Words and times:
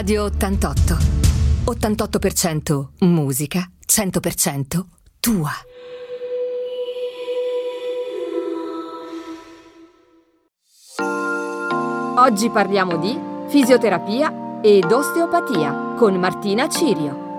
Radio 0.00 0.24
88. 0.24 0.96
88% 1.66 2.86
musica, 3.00 3.70
100% 3.84 4.84
tua. 5.20 5.50
Oggi 12.16 12.48
parliamo 12.48 12.96
di 12.96 13.14
fisioterapia 13.48 14.62
ed 14.62 14.90
osteopatia 14.90 15.92
con 15.98 16.14
Martina 16.14 16.66
Cirio. 16.66 17.29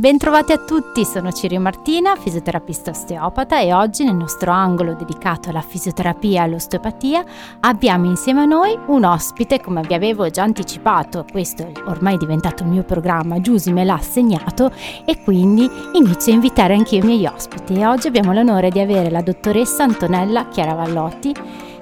Bentrovati 0.00 0.52
a 0.52 0.56
tutti, 0.56 1.04
sono 1.04 1.30
Cirio 1.30 1.60
Martina, 1.60 2.16
fisioterapista 2.16 2.90
osteopata 2.90 3.60
e 3.60 3.74
oggi 3.74 4.02
nel 4.02 4.14
nostro 4.14 4.50
angolo 4.50 4.94
dedicato 4.94 5.50
alla 5.50 5.60
fisioterapia 5.60 6.40
e 6.40 6.44
all'osteopatia 6.44 7.22
abbiamo 7.60 8.06
insieme 8.06 8.40
a 8.40 8.44
noi 8.46 8.78
un 8.86 9.04
ospite, 9.04 9.60
come 9.60 9.82
vi 9.82 9.92
avevo 9.92 10.30
già 10.30 10.42
anticipato, 10.42 11.26
questo 11.30 11.64
è 11.64 11.72
ormai 11.84 12.16
diventato 12.16 12.62
il 12.62 12.70
mio 12.70 12.82
programma, 12.82 13.42
Giusy 13.42 13.72
me 13.72 13.84
l'ha 13.84 13.96
assegnato 13.96 14.72
e 15.04 15.20
quindi 15.22 15.70
inizio 15.92 16.32
a 16.32 16.36
invitare 16.36 16.72
anche 16.72 16.96
i 16.96 17.02
miei 17.02 17.26
ospiti 17.26 17.74
e 17.74 17.84
oggi 17.84 18.06
abbiamo 18.06 18.32
l'onore 18.32 18.70
di 18.70 18.80
avere 18.80 19.10
la 19.10 19.20
dottoressa 19.20 19.84
Antonella 19.84 20.48
Chiaravallotti 20.48 21.34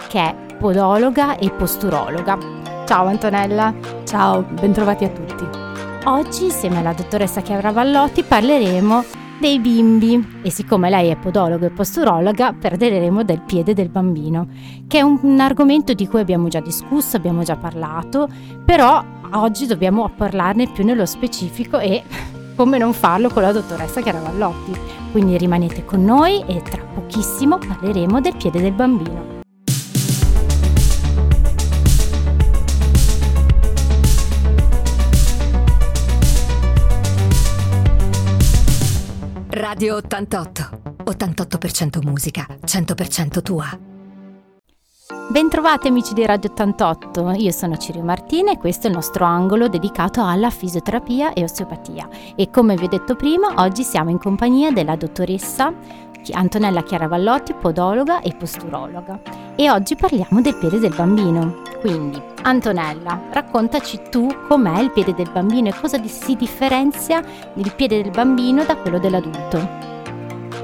che 0.08 0.18
è 0.18 0.34
podologa 0.58 1.36
e 1.36 1.50
posturologa. 1.50 2.36
Ciao 2.84 3.06
Antonella. 3.06 3.72
Ciao, 4.02 4.42
bentrovati 4.42 5.04
a 5.04 5.08
tutti. 5.08 5.67
Oggi, 6.04 6.44
insieme 6.44 6.78
alla 6.78 6.92
dottoressa 6.92 7.40
Chiara 7.42 7.72
Vallotti, 7.72 8.22
parleremo 8.22 9.04
dei 9.40 9.58
bimbi 9.58 10.40
e 10.42 10.50
siccome 10.50 10.90
lei 10.90 11.10
è 11.10 11.16
podologa 11.16 11.66
e 11.66 11.70
posturologa 11.70 12.52
parleremo 12.52 13.22
del 13.22 13.40
piede 13.40 13.74
del 13.74 13.88
bambino, 13.88 14.48
che 14.86 14.98
è 14.98 15.02
un, 15.02 15.18
un 15.22 15.40
argomento 15.40 15.92
di 15.92 16.08
cui 16.08 16.20
abbiamo 16.20 16.48
già 16.48 16.60
discusso, 16.60 17.16
abbiamo 17.16 17.42
già 17.42 17.56
parlato, 17.56 18.28
però 18.64 19.04
oggi 19.32 19.66
dobbiamo 19.66 20.10
parlarne 20.16 20.70
più 20.70 20.84
nello 20.84 21.04
specifico 21.04 21.78
e 21.78 22.02
come 22.56 22.78
non 22.78 22.92
farlo 22.92 23.28
con 23.28 23.42
la 23.42 23.52
dottoressa 23.52 24.00
Chiara 24.00 24.20
Vallotti. 24.20 24.72
Quindi 25.10 25.36
rimanete 25.36 25.84
con 25.84 26.04
noi 26.04 26.42
e 26.46 26.62
tra 26.62 26.82
pochissimo 26.82 27.58
parleremo 27.58 28.20
del 28.20 28.36
piede 28.36 28.60
del 28.60 28.72
bambino. 28.72 29.37
Radio 39.78 39.94
88. 39.94 41.04
88% 41.04 42.04
musica, 42.04 42.44
100% 42.64 43.42
tua. 43.42 43.78
Bentrovati 45.30 45.86
amici 45.86 46.14
di 46.14 46.26
Radio 46.26 46.50
88, 46.50 47.30
io 47.36 47.52
sono 47.52 47.76
Cirio 47.76 48.02
Martina 48.02 48.50
e 48.50 48.58
questo 48.58 48.88
è 48.88 48.90
il 48.90 48.96
nostro 48.96 49.24
angolo 49.24 49.68
dedicato 49.68 50.26
alla 50.26 50.50
fisioterapia 50.50 51.32
e 51.32 51.44
osteopatia 51.44 52.08
e 52.34 52.50
come 52.50 52.74
vi 52.74 52.86
ho 52.86 52.88
detto 52.88 53.14
prima 53.14 53.54
oggi 53.58 53.84
siamo 53.84 54.10
in 54.10 54.18
compagnia 54.18 54.72
della 54.72 54.96
dottoressa 54.96 55.72
Antonella 56.32 56.82
Chiaravallotti, 56.82 57.54
podologa 57.54 58.20
e 58.20 58.34
posturologa 58.34 59.18
e 59.56 59.70
oggi 59.70 59.96
parliamo 59.96 60.40
del 60.40 60.56
piede 60.56 60.78
del 60.78 60.94
bambino. 60.94 61.62
Quindi 61.80 62.20
Antonella, 62.42 63.20
raccontaci 63.32 64.00
tu 64.10 64.28
com'è 64.46 64.80
il 64.80 64.90
piede 64.90 65.14
del 65.14 65.30
bambino 65.32 65.68
e 65.68 65.74
cosa 65.74 66.00
si 66.06 66.36
differenzia 66.36 67.22
il 67.54 67.72
piede 67.74 68.02
del 68.02 68.10
bambino 68.10 68.64
da 68.64 68.76
quello 68.76 68.98
dell'adulto. 68.98 69.86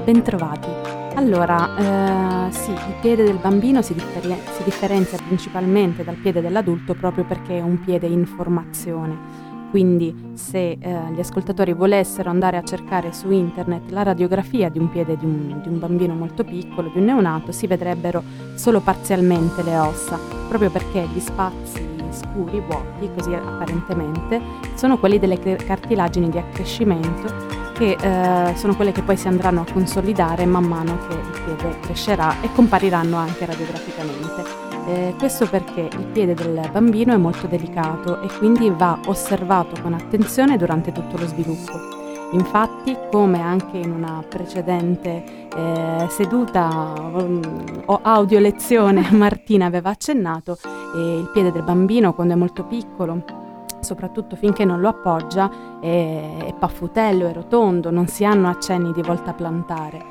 Bentrovati. 0.03 0.69
Allora, 1.15 2.47
eh, 2.47 2.51
sì, 2.51 2.71
il 2.71 2.95
piede 3.01 3.23
del 3.23 3.37
bambino 3.37 3.81
si, 3.81 3.93
differ- 3.93 4.49
si 4.57 4.63
differenzia 4.63 5.17
principalmente 5.25 6.03
dal 6.03 6.15
piede 6.15 6.41
dell'adulto 6.41 6.93
proprio 6.93 7.23
perché 7.23 7.57
è 7.57 7.61
un 7.61 7.79
piede 7.79 8.07
in 8.07 8.25
formazione 8.25 9.44
quindi 9.69 10.31
se 10.33 10.77
eh, 10.79 10.99
gli 11.13 11.19
ascoltatori 11.19 11.73
volessero 11.73 12.29
andare 12.29 12.57
a 12.57 12.63
cercare 12.63 13.13
su 13.13 13.31
internet 13.31 13.91
la 13.91 14.03
radiografia 14.03 14.69
di 14.69 14.79
un 14.79 14.89
piede 14.89 15.17
di 15.17 15.25
un, 15.25 15.59
di 15.61 15.67
un, 15.67 15.79
bambino 15.79 16.13
molto 16.13 16.43
piccolo, 16.43 16.89
di 16.89 16.99
un 16.99 17.05
neonato, 17.05 17.51
si 17.51 17.67
vedrebbero 17.67 18.23
solo 18.55 18.79
parzialmente 18.79 19.63
le 19.63 19.77
ossa, 19.77 20.19
proprio 20.47 20.69
perché 20.69 21.07
gli 21.13 21.19
spazi 21.19 21.93
scuri, 22.15 22.61
vuoti, 22.61 23.09
così 23.15 23.33
apparentemente, 23.33 24.41
sono 24.75 24.97
quelli 24.97 25.19
delle 25.19 25.37
cartilagini 25.39 26.29
di 26.29 26.37
accrescimento 26.37 27.63
che 27.73 27.97
eh, 27.99 28.55
sono 28.55 28.73
quelle 28.75 28.93
che 28.93 29.01
poi 29.01 29.17
si 29.17 29.27
andranno 29.27 29.61
a 29.61 29.71
consolidare 29.71 30.45
man 30.45 30.63
mano 30.63 30.97
che 31.07 31.13
il 31.13 31.41
piede 31.43 31.79
crescerà 31.81 32.41
e 32.41 32.49
compariranno 32.53 33.17
anche 33.17 33.45
radiograficamente. 33.45 34.64
Eh, 34.87 35.15
questo 35.17 35.47
perché 35.47 35.89
il 35.91 36.05
piede 36.11 36.35
del 36.35 36.69
bambino 36.71 37.13
è 37.13 37.17
molto 37.17 37.47
delicato 37.47 38.21
e 38.21 38.27
quindi 38.37 38.69
va 38.69 38.99
osservato 39.07 39.81
con 39.81 39.93
attenzione 39.93 40.57
durante 40.57 40.91
tutto 40.91 41.17
lo 41.17 41.25
sviluppo. 41.25 42.03
Infatti, 42.31 42.95
come 43.11 43.41
anche 43.41 43.77
in 43.77 43.91
una 43.91 44.23
precedente 44.27 45.47
eh, 45.55 46.07
seduta 46.09 46.93
um, 46.97 47.41
o 47.85 47.99
audio 48.01 48.39
lezione 48.39 49.09
Martina 49.13 49.65
aveva 49.65 49.89
accennato, 49.89 50.57
eh, 50.95 51.17
il 51.19 51.29
piede 51.31 51.51
del 51.51 51.63
bambino 51.63 52.13
quando 52.13 52.33
è 52.33 52.37
molto 52.37 52.63
piccolo 52.63 53.43
soprattutto 53.85 54.35
finché 54.35 54.65
non 54.65 54.81
lo 54.81 54.89
appoggia, 54.89 55.79
è, 55.79 56.37
è 56.47 56.53
paffutello, 56.57 57.27
è 57.27 57.33
rotondo, 57.33 57.91
non 57.91 58.07
si 58.07 58.25
hanno 58.25 58.49
accenni 58.49 58.91
di 58.91 59.03
volta 59.03 59.31
plantare. 59.33 60.03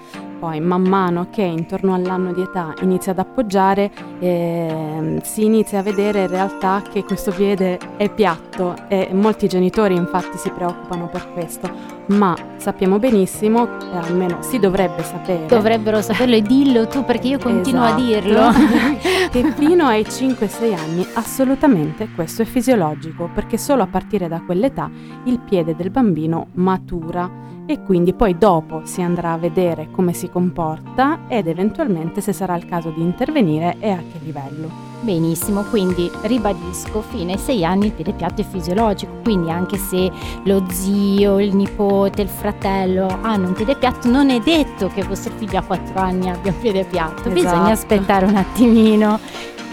Poi 0.44 0.60
man 0.60 0.82
mano 0.82 1.28
che 1.30 1.40
intorno 1.40 1.94
all'anno 1.94 2.34
di 2.34 2.42
età 2.42 2.74
inizia 2.82 3.12
ad 3.12 3.18
appoggiare, 3.18 3.90
eh, 4.18 5.18
si 5.22 5.42
inizia 5.46 5.78
a 5.78 5.82
vedere 5.82 6.24
in 6.24 6.28
realtà 6.28 6.82
che 6.82 7.02
questo 7.02 7.30
piede 7.30 7.78
è 7.96 8.10
piatto 8.10 8.74
e 8.88 9.08
molti 9.14 9.48
genitori 9.48 9.94
infatti 9.94 10.36
si 10.36 10.50
preoccupano 10.50 11.08
per 11.08 11.32
questo, 11.32 11.70
ma 12.08 12.36
sappiamo 12.58 12.98
benissimo, 12.98 13.66
eh, 13.66 13.96
almeno 13.96 14.42
si 14.42 14.58
dovrebbe 14.58 15.02
sapere. 15.02 15.46
Dovrebbero 15.46 16.02
saperlo 16.02 16.34
e 16.34 16.42
dillo 16.42 16.88
tu 16.88 17.06
perché 17.06 17.28
io 17.28 17.38
continuo 17.38 17.86
esatto, 17.86 18.02
a 18.02 18.04
dirlo. 18.04 18.50
che 19.32 19.50
fino 19.52 19.86
ai 19.86 20.02
5-6 20.02 20.74
anni 20.78 21.06
assolutamente 21.14 22.10
questo 22.14 22.42
è 22.42 22.44
fisiologico 22.44 23.30
perché 23.32 23.56
solo 23.56 23.82
a 23.82 23.86
partire 23.86 24.28
da 24.28 24.42
quell'età 24.42 24.90
il 25.24 25.40
piede 25.40 25.74
del 25.74 25.90
bambino 25.90 26.48
matura 26.52 27.44
e 27.66 27.82
quindi 27.82 28.12
poi 28.12 28.36
dopo 28.36 28.82
si 28.84 29.00
andrà 29.00 29.32
a 29.32 29.38
vedere 29.38 29.88
come 29.90 30.12
si 30.12 30.28
comporta 30.28 31.20
ed 31.28 31.48
eventualmente 31.48 32.20
se 32.20 32.32
sarà 32.32 32.56
il 32.56 32.66
caso 32.66 32.90
di 32.90 33.00
intervenire 33.00 33.76
e 33.78 33.90
a 33.90 33.96
che 33.96 34.18
livello. 34.22 34.92
Benissimo, 35.00 35.62
quindi 35.64 36.10
ribadisco, 36.22 37.02
fino 37.02 37.32
ai 37.32 37.38
6 37.38 37.64
anni 37.64 37.86
il 37.86 37.92
piede 37.92 38.12
piatto 38.12 38.40
è 38.40 38.44
fisiologico, 38.44 39.12
quindi 39.22 39.50
anche 39.50 39.76
se 39.76 40.10
lo 40.44 40.64
zio, 40.70 41.40
il 41.40 41.54
nipote, 41.54 42.22
il 42.22 42.28
fratello 42.28 43.18
hanno 43.20 43.48
un 43.48 43.52
piede 43.52 43.76
piatto, 43.76 44.08
non 44.08 44.30
è 44.30 44.40
detto 44.40 44.88
che 44.88 45.02
vostro 45.02 45.32
figlio 45.36 45.58
a 45.58 45.62
4 45.62 46.00
anni 46.00 46.30
abbia 46.30 46.52
un 46.52 46.58
piede 46.58 46.84
piatto, 46.84 47.28
esatto. 47.28 47.34
bisogna 47.34 47.72
aspettare 47.72 48.24
un 48.24 48.36
attimino. 48.36 49.18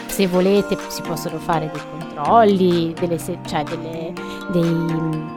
Se 0.07 0.27
volete 0.27 0.77
si 0.89 1.01
possono 1.01 1.37
fare 1.37 1.71
dei 1.71 1.81
controlli, 1.89 2.93
delle, 2.99 3.17
cioè 3.17 3.63
delle, 3.63 4.11
dei 4.51 5.30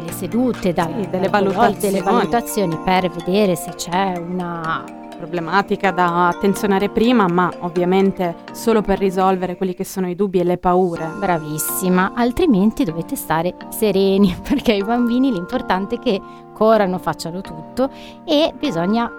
delle 0.00 0.12
sedute, 0.12 0.72
da, 0.72 0.86
sì, 0.86 1.08
delle, 1.08 1.28
valutazioni. 1.28 1.78
delle 1.78 2.02
valutazioni 2.02 2.76
per 2.82 3.10
vedere 3.10 3.54
se 3.54 3.72
c'è 3.76 4.16
una 4.16 4.98
problematica 5.20 5.90
da 5.90 6.28
attenzionare 6.28 6.88
prima, 6.88 7.28
ma 7.28 7.52
ovviamente 7.60 8.36
solo 8.52 8.80
per 8.80 8.98
risolvere 8.98 9.56
quelli 9.56 9.74
che 9.74 9.84
sono 9.84 10.08
i 10.08 10.14
dubbi 10.14 10.40
e 10.40 10.44
le 10.44 10.56
paure. 10.56 11.06
Bravissima, 11.18 12.12
altrimenti 12.14 12.84
dovete 12.84 13.16
stare 13.16 13.54
sereni 13.68 14.34
perché 14.48 14.72
ai 14.72 14.82
bambini 14.82 15.30
l'importante 15.30 15.96
è 15.96 15.98
che 15.98 16.20
corrano, 16.54 16.98
facciano 16.98 17.42
tutto 17.42 17.90
e 18.24 18.52
bisogna 18.58 19.10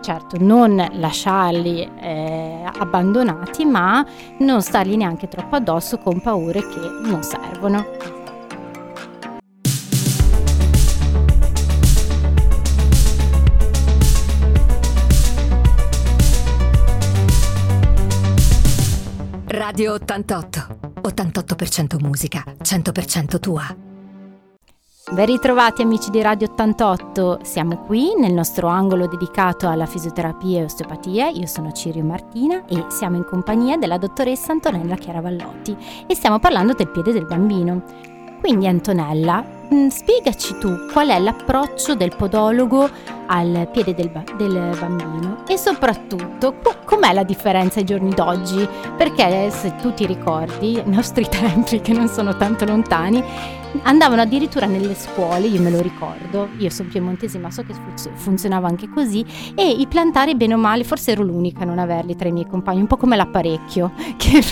certo 0.00 0.36
non 0.38 0.84
lasciarli 0.92 1.88
eh, 2.00 2.62
abbandonati, 2.78 3.64
ma 3.64 4.04
non 4.38 4.62
stargli 4.62 4.96
neanche 4.96 5.28
troppo 5.28 5.56
addosso 5.56 5.98
con 5.98 6.20
paure 6.20 6.60
che 6.60 7.08
non 7.08 7.22
servono. 7.22 8.15
Radio 19.56 19.94
88. 19.94 20.66
88% 21.00 21.98
musica, 22.02 22.44
100% 22.62 23.40
tua. 23.40 23.62
Ben 25.12 25.24
ritrovati 25.24 25.80
amici 25.80 26.10
di 26.10 26.20
Radio 26.20 26.46
88, 26.50 27.38
siamo 27.42 27.78
qui 27.78 28.12
nel 28.18 28.34
nostro 28.34 28.68
angolo 28.68 29.06
dedicato 29.06 29.66
alla 29.66 29.86
fisioterapia 29.86 30.60
e 30.60 30.64
osteopatia, 30.64 31.28
io 31.28 31.46
sono 31.46 31.72
Cirio 31.72 32.04
Martina 32.04 32.66
e 32.66 32.84
siamo 32.88 33.16
in 33.16 33.24
compagnia 33.24 33.78
della 33.78 33.96
dottoressa 33.96 34.52
Antonella 34.52 34.96
Chiaravallotti 34.96 35.74
e 36.06 36.14
stiamo 36.14 36.38
parlando 36.38 36.74
del 36.74 36.90
piede 36.90 37.12
del 37.12 37.24
bambino. 37.24 37.82
Quindi 38.40 38.66
Antonella, 38.66 39.42
mm, 39.72 39.88
spiegaci 39.88 40.58
tu 40.58 40.84
qual 40.92 41.08
è 41.08 41.18
l'approccio 41.18 41.94
del 41.94 42.14
podologo 42.14 42.90
al 43.26 43.68
piede 43.72 43.94
del, 43.94 44.10
ba- 44.10 44.24
del 44.36 44.76
bambino 44.78 45.44
e 45.46 45.56
soprattutto 45.56 46.54
com'è 46.84 47.12
la 47.12 47.22
differenza 47.22 47.78
ai 47.78 47.84
giorni 47.84 48.10
d'oggi? 48.14 48.66
Perché 48.96 49.50
se 49.50 49.74
tu 49.76 49.92
ti 49.94 50.06
ricordi, 50.06 50.78
i 50.78 50.82
nostri 50.86 51.26
tempi 51.30 51.80
che 51.80 51.92
non 51.92 52.08
sono 52.08 52.36
tanto 52.36 52.64
lontani, 52.64 53.22
andavano 53.82 54.22
addirittura 54.22 54.66
nelle 54.66 54.94
scuole, 54.94 55.46
io 55.46 55.60
me 55.60 55.70
lo 55.70 55.80
ricordo, 55.80 56.48
io 56.58 56.70
sono 56.70 56.88
piemontese 56.88 57.38
ma 57.38 57.50
so 57.50 57.62
che 57.62 57.74
funzionava 58.14 58.68
anche 58.68 58.88
così, 58.88 59.24
e 59.54 59.68
i 59.68 59.86
plantari 59.86 60.34
bene 60.34 60.54
o 60.54 60.58
male, 60.58 60.84
forse 60.84 61.12
ero 61.12 61.22
l'unica 61.22 61.62
a 61.62 61.66
non 61.66 61.78
averli 61.78 62.16
tra 62.16 62.28
i 62.28 62.32
miei 62.32 62.46
compagni, 62.46 62.80
un 62.80 62.86
po' 62.86 62.96
come 62.96 63.16
l'apparecchio, 63.16 63.92
che, 64.16 64.42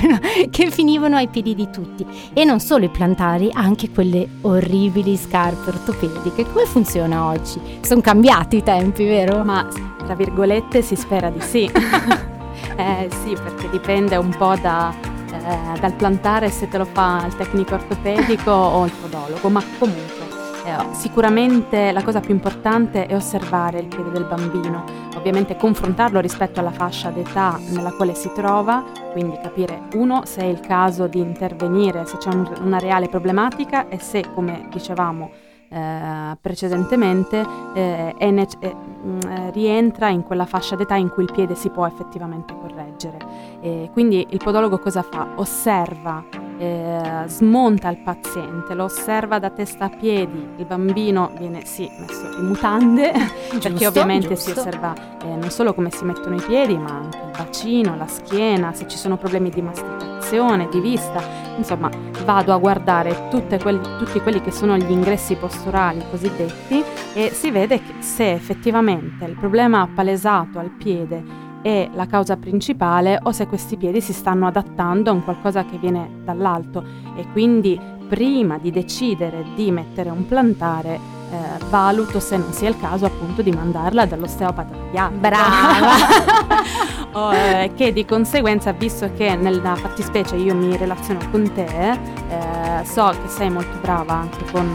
che 0.50 0.70
finivano 0.70 1.16
ai 1.16 1.28
piedi 1.28 1.54
di 1.54 1.68
tutti. 1.70 2.06
E 2.32 2.44
non 2.44 2.60
solo 2.60 2.84
i 2.84 2.90
plantari, 2.90 3.50
anche 3.52 3.90
quelle 3.90 4.28
orribili 4.42 5.16
scarpe 5.16 5.70
ortopediche. 5.70 6.46
Come 6.50 6.66
funziona 6.66 7.26
oggi? 7.26 7.60
Sono 7.80 8.00
cambiati 8.00 8.62
tempi, 8.64 9.06
vero? 9.06 9.44
Ma 9.44 9.64
tra 10.04 10.14
virgolette 10.14 10.82
si 10.82 10.96
spera 10.96 11.30
di 11.30 11.40
sì. 11.40 11.70
eh 12.76 13.08
sì, 13.22 13.36
perché 13.40 13.70
dipende 13.70 14.16
un 14.16 14.34
po' 14.36 14.56
da 14.60 15.12
eh, 15.46 15.78
dal 15.78 15.92
plantare 15.94 16.48
se 16.50 16.68
te 16.68 16.78
lo 16.78 16.84
fa 16.84 17.24
il 17.26 17.36
tecnico 17.36 17.74
ortopedico 17.74 18.50
o 18.50 18.84
il 18.86 18.92
podologo, 18.92 19.48
ma 19.48 19.62
comunque 19.78 20.24
eh, 20.64 20.94
sicuramente 20.94 21.92
la 21.92 22.02
cosa 22.02 22.20
più 22.20 22.32
importante 22.32 23.06
è 23.06 23.14
osservare 23.14 23.80
il 23.80 23.86
piede 23.86 24.10
del 24.10 24.24
bambino, 24.24 24.84
ovviamente 25.16 25.56
confrontarlo 25.56 26.20
rispetto 26.20 26.60
alla 26.60 26.70
fascia 26.70 27.10
d'età 27.10 27.60
nella 27.70 27.92
quale 27.92 28.14
si 28.14 28.30
trova, 28.34 28.82
quindi 29.12 29.38
capire 29.42 29.82
uno 29.94 30.22
se 30.24 30.40
è 30.40 30.46
il 30.46 30.60
caso 30.60 31.06
di 31.06 31.18
intervenire, 31.18 32.06
se 32.06 32.16
c'è 32.16 32.30
un, 32.32 32.50
una 32.62 32.78
reale 32.78 33.08
problematica 33.08 33.88
e 33.88 33.98
se, 33.98 34.24
come 34.34 34.68
dicevamo, 34.70 35.30
eh, 35.74 36.36
precedentemente 36.40 37.44
eh, 37.74 38.30
nece- 38.30 38.58
eh, 38.60 38.74
mm, 38.74 39.18
eh, 39.26 39.50
rientra 39.50 40.08
in 40.08 40.22
quella 40.22 40.46
fascia 40.46 40.76
d'età 40.76 40.94
in 40.94 41.10
cui 41.10 41.24
il 41.24 41.32
piede 41.32 41.54
si 41.54 41.70
può 41.70 41.86
effettivamente 41.86 42.54
correggere. 42.54 43.88
quindi 43.92 44.26
il 44.30 44.38
podologo 44.38 44.78
cosa 44.78 45.02
fa? 45.02 45.26
Osserva 45.36 46.43
eh, 46.58 47.24
smonta 47.26 47.88
il 47.88 47.98
paziente, 47.98 48.74
lo 48.74 48.84
osserva 48.84 49.38
da 49.38 49.50
testa 49.50 49.86
a 49.86 49.88
piedi, 49.88 50.48
il 50.56 50.64
bambino 50.64 51.32
viene 51.38 51.64
sì 51.64 51.90
messo 51.98 52.38
in 52.38 52.46
mutande 52.46 53.12
giusto, 53.50 53.68
perché 53.68 53.86
ovviamente 53.86 54.28
giusto. 54.34 54.52
si 54.52 54.58
osserva 54.58 54.94
eh, 55.22 55.26
non 55.26 55.50
solo 55.50 55.74
come 55.74 55.90
si 55.90 56.04
mettono 56.04 56.36
i 56.36 56.40
piedi 56.40 56.76
ma 56.76 56.90
anche 56.90 57.18
il 57.18 57.30
bacino, 57.36 57.96
la 57.96 58.06
schiena, 58.06 58.72
se 58.72 58.86
ci 58.86 58.96
sono 58.96 59.16
problemi 59.16 59.50
di 59.50 59.62
masticazione, 59.62 60.68
di 60.70 60.80
vista, 60.80 61.22
insomma 61.56 61.90
vado 62.24 62.52
a 62.52 62.56
guardare 62.56 63.28
quelli, 63.60 63.80
tutti 63.98 64.20
quelli 64.20 64.40
che 64.40 64.50
sono 64.50 64.76
gli 64.76 64.90
ingressi 64.90 65.36
posturali 65.36 66.02
cosiddetti 66.10 66.82
e 67.14 67.30
si 67.30 67.50
vede 67.50 67.80
se 67.98 68.32
effettivamente 68.32 69.24
il 69.24 69.36
problema 69.36 69.88
palesato 69.92 70.58
al 70.58 70.70
piede 70.70 71.43
è 71.64 71.88
la 71.94 72.04
causa 72.04 72.36
principale 72.36 73.18
o 73.22 73.32
se 73.32 73.46
questi 73.46 73.78
piedi 73.78 74.02
si 74.02 74.12
stanno 74.12 74.46
adattando 74.46 75.08
a 75.08 75.14
un 75.14 75.24
qualcosa 75.24 75.64
che 75.64 75.78
viene 75.78 76.20
dall'alto 76.22 76.84
e 77.16 77.26
quindi 77.32 77.80
prima 78.06 78.58
di 78.58 78.70
decidere 78.70 79.42
di 79.54 79.70
mettere 79.70 80.10
un 80.10 80.26
plantare 80.26 81.00
eh, 81.30 81.64
valuto 81.70 82.20
se 82.20 82.36
non 82.36 82.52
sia 82.52 82.68
il 82.68 82.78
caso 82.78 83.06
appunto 83.06 83.40
di 83.40 83.50
mandarla 83.50 84.04
dall'osteopata 84.04 84.76
pediatra. 84.76 85.16
Brava! 85.16 85.90
oh, 87.18 87.32
eh, 87.32 87.72
che 87.74 87.94
di 87.94 88.04
conseguenza, 88.04 88.72
visto 88.72 89.10
che 89.16 89.34
nella 89.34 89.74
fattispecie 89.74 90.36
io 90.36 90.54
mi 90.54 90.76
relaziono 90.76 91.20
con 91.30 91.50
te, 91.54 91.92
eh, 91.92 92.84
so 92.84 93.08
che 93.22 93.28
sei 93.28 93.48
molto 93.48 93.78
brava 93.80 94.12
anche 94.12 94.44
con 94.52 94.68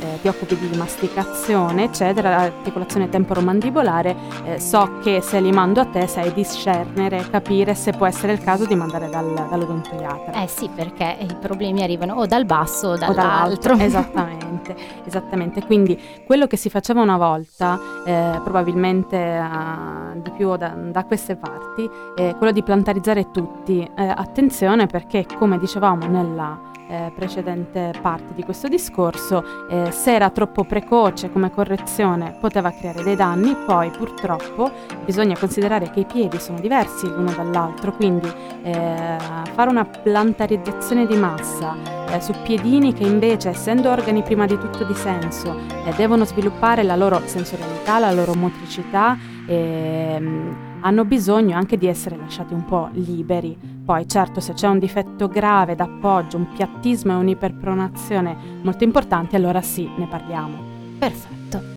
eh, 0.00 0.20
ti 0.20 0.28
occupi 0.28 0.56
di 0.56 0.76
masticazione, 0.76 1.84
eccetera, 1.84 2.36
articolazione 2.38 3.08
temporomandibolare, 3.08 4.16
eh, 4.44 4.60
so 4.60 4.98
che 5.02 5.20
se 5.20 5.40
li 5.40 5.52
mando 5.52 5.80
a 5.80 5.86
te 5.86 6.06
sai 6.06 6.32
discernere, 6.32 7.26
capire 7.30 7.74
se 7.74 7.92
può 7.92 8.06
essere 8.06 8.32
il 8.32 8.40
caso 8.40 8.66
di 8.66 8.74
mandare 8.74 9.08
dal, 9.08 9.46
dall'odontoiatra. 9.48 10.42
Eh 10.42 10.48
sì, 10.48 10.68
perché 10.74 11.16
i 11.20 11.34
problemi 11.40 11.82
arrivano 11.82 12.14
o 12.14 12.26
dal 12.26 12.44
basso 12.44 12.88
o 12.88 12.96
dall'altro. 12.96 13.74
O 13.74 13.78
esattamente, 13.80 14.76
esattamente. 15.04 15.64
Quindi 15.64 16.00
quello 16.24 16.46
che 16.46 16.56
si 16.56 16.70
faceva 16.70 17.00
una 17.00 17.16
volta, 17.16 17.78
eh, 18.04 18.40
probabilmente 18.42 19.16
uh, 19.16 20.20
di 20.20 20.30
più 20.30 20.56
da, 20.56 20.68
da, 20.68 21.04
queste 21.04 21.36
parti, 21.36 21.88
è 22.14 22.34
quello 22.36 22.52
di 22.52 22.62
plantarizzare 22.62 23.30
tutti. 23.30 23.80
Eh, 23.96 24.06
attenzione 24.06 24.86
perché, 24.86 25.26
come 25.38 25.58
dicevamo 25.58 26.06
nella 26.06 26.74
eh, 26.88 27.12
precedente 27.14 27.92
parte 28.00 28.34
di 28.34 28.42
questo 28.42 28.68
discorso, 28.68 29.68
eh, 29.68 29.90
se 29.90 30.14
era 30.14 30.30
troppo 30.30 30.64
precoce 30.64 31.30
come 31.30 31.50
correzione 31.50 32.36
poteva 32.40 32.70
creare 32.70 33.02
dei 33.02 33.16
danni, 33.16 33.56
poi 33.66 33.90
purtroppo 33.90 34.70
bisogna 35.04 35.36
considerare 35.38 35.90
che 35.90 36.00
i 36.00 36.04
piedi 36.04 36.38
sono 36.38 36.60
diversi 36.60 37.08
l'uno 37.08 37.32
dall'altro, 37.32 37.92
quindi 37.92 38.30
eh, 38.62 39.16
fare 39.52 39.70
una 39.70 39.84
plantarizzazione 39.84 41.06
di 41.06 41.16
massa 41.16 41.76
eh, 42.08 42.20
su 42.20 42.32
piedini 42.42 42.92
che 42.92 43.04
invece, 43.04 43.50
essendo 43.50 43.90
organi 43.90 44.22
prima 44.22 44.46
di 44.46 44.58
tutto 44.58 44.84
di 44.84 44.94
senso, 44.94 45.56
eh, 45.84 45.92
devono 45.96 46.24
sviluppare 46.24 46.82
la 46.82 46.96
loro 46.96 47.20
sensorialità, 47.24 47.98
la 47.98 48.12
loro 48.12 48.34
motricità, 48.34 49.16
ehm, 49.46 50.75
hanno 50.86 51.04
bisogno 51.04 51.56
anche 51.56 51.76
di 51.76 51.88
essere 51.88 52.16
lasciati 52.16 52.54
un 52.54 52.64
po' 52.64 52.88
liberi. 52.92 53.58
Poi 53.84 54.08
certo 54.08 54.38
se 54.38 54.52
c'è 54.52 54.68
un 54.68 54.78
difetto 54.78 55.26
grave 55.26 55.74
d'appoggio, 55.74 56.36
un 56.36 56.52
piattismo 56.54 57.12
e 57.12 57.16
un'iperpronazione 57.16 58.36
molto 58.62 58.84
importanti, 58.84 59.34
allora 59.34 59.60
sì, 59.60 59.88
ne 59.96 60.06
parliamo. 60.06 60.74
Perfetto. 60.98 61.74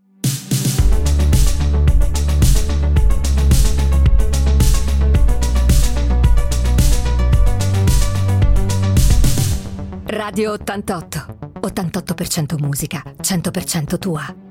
Radio 10.06 10.52
88. 10.52 11.38
88% 11.62 12.60
musica, 12.62 13.04
100% 13.20 13.98
tua. 13.98 14.49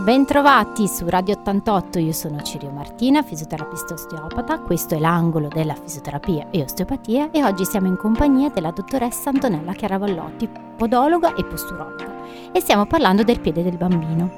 Bentrovati 0.00 0.86
su 0.86 1.08
Radio 1.08 1.34
88, 1.34 1.98
io 1.98 2.12
sono 2.12 2.40
Cirio 2.42 2.70
Martina, 2.70 3.20
fisioterapista 3.24 3.94
osteopata, 3.94 4.60
questo 4.60 4.94
è 4.94 4.98
l'angolo 5.00 5.48
della 5.48 5.74
fisioterapia 5.74 6.46
e 6.50 6.62
osteopatia 6.62 7.30
e 7.32 7.42
oggi 7.42 7.64
siamo 7.64 7.88
in 7.88 7.96
compagnia 7.96 8.48
della 8.48 8.70
dottoressa 8.70 9.30
Antonella 9.30 9.72
Chiaravallotti, 9.72 10.48
podologa 10.76 11.34
e 11.34 11.44
posturologa 11.44 12.06
e 12.52 12.60
stiamo 12.60 12.86
parlando 12.86 13.24
del 13.24 13.40
piede 13.40 13.64
del 13.64 13.76
bambino. 13.76 14.30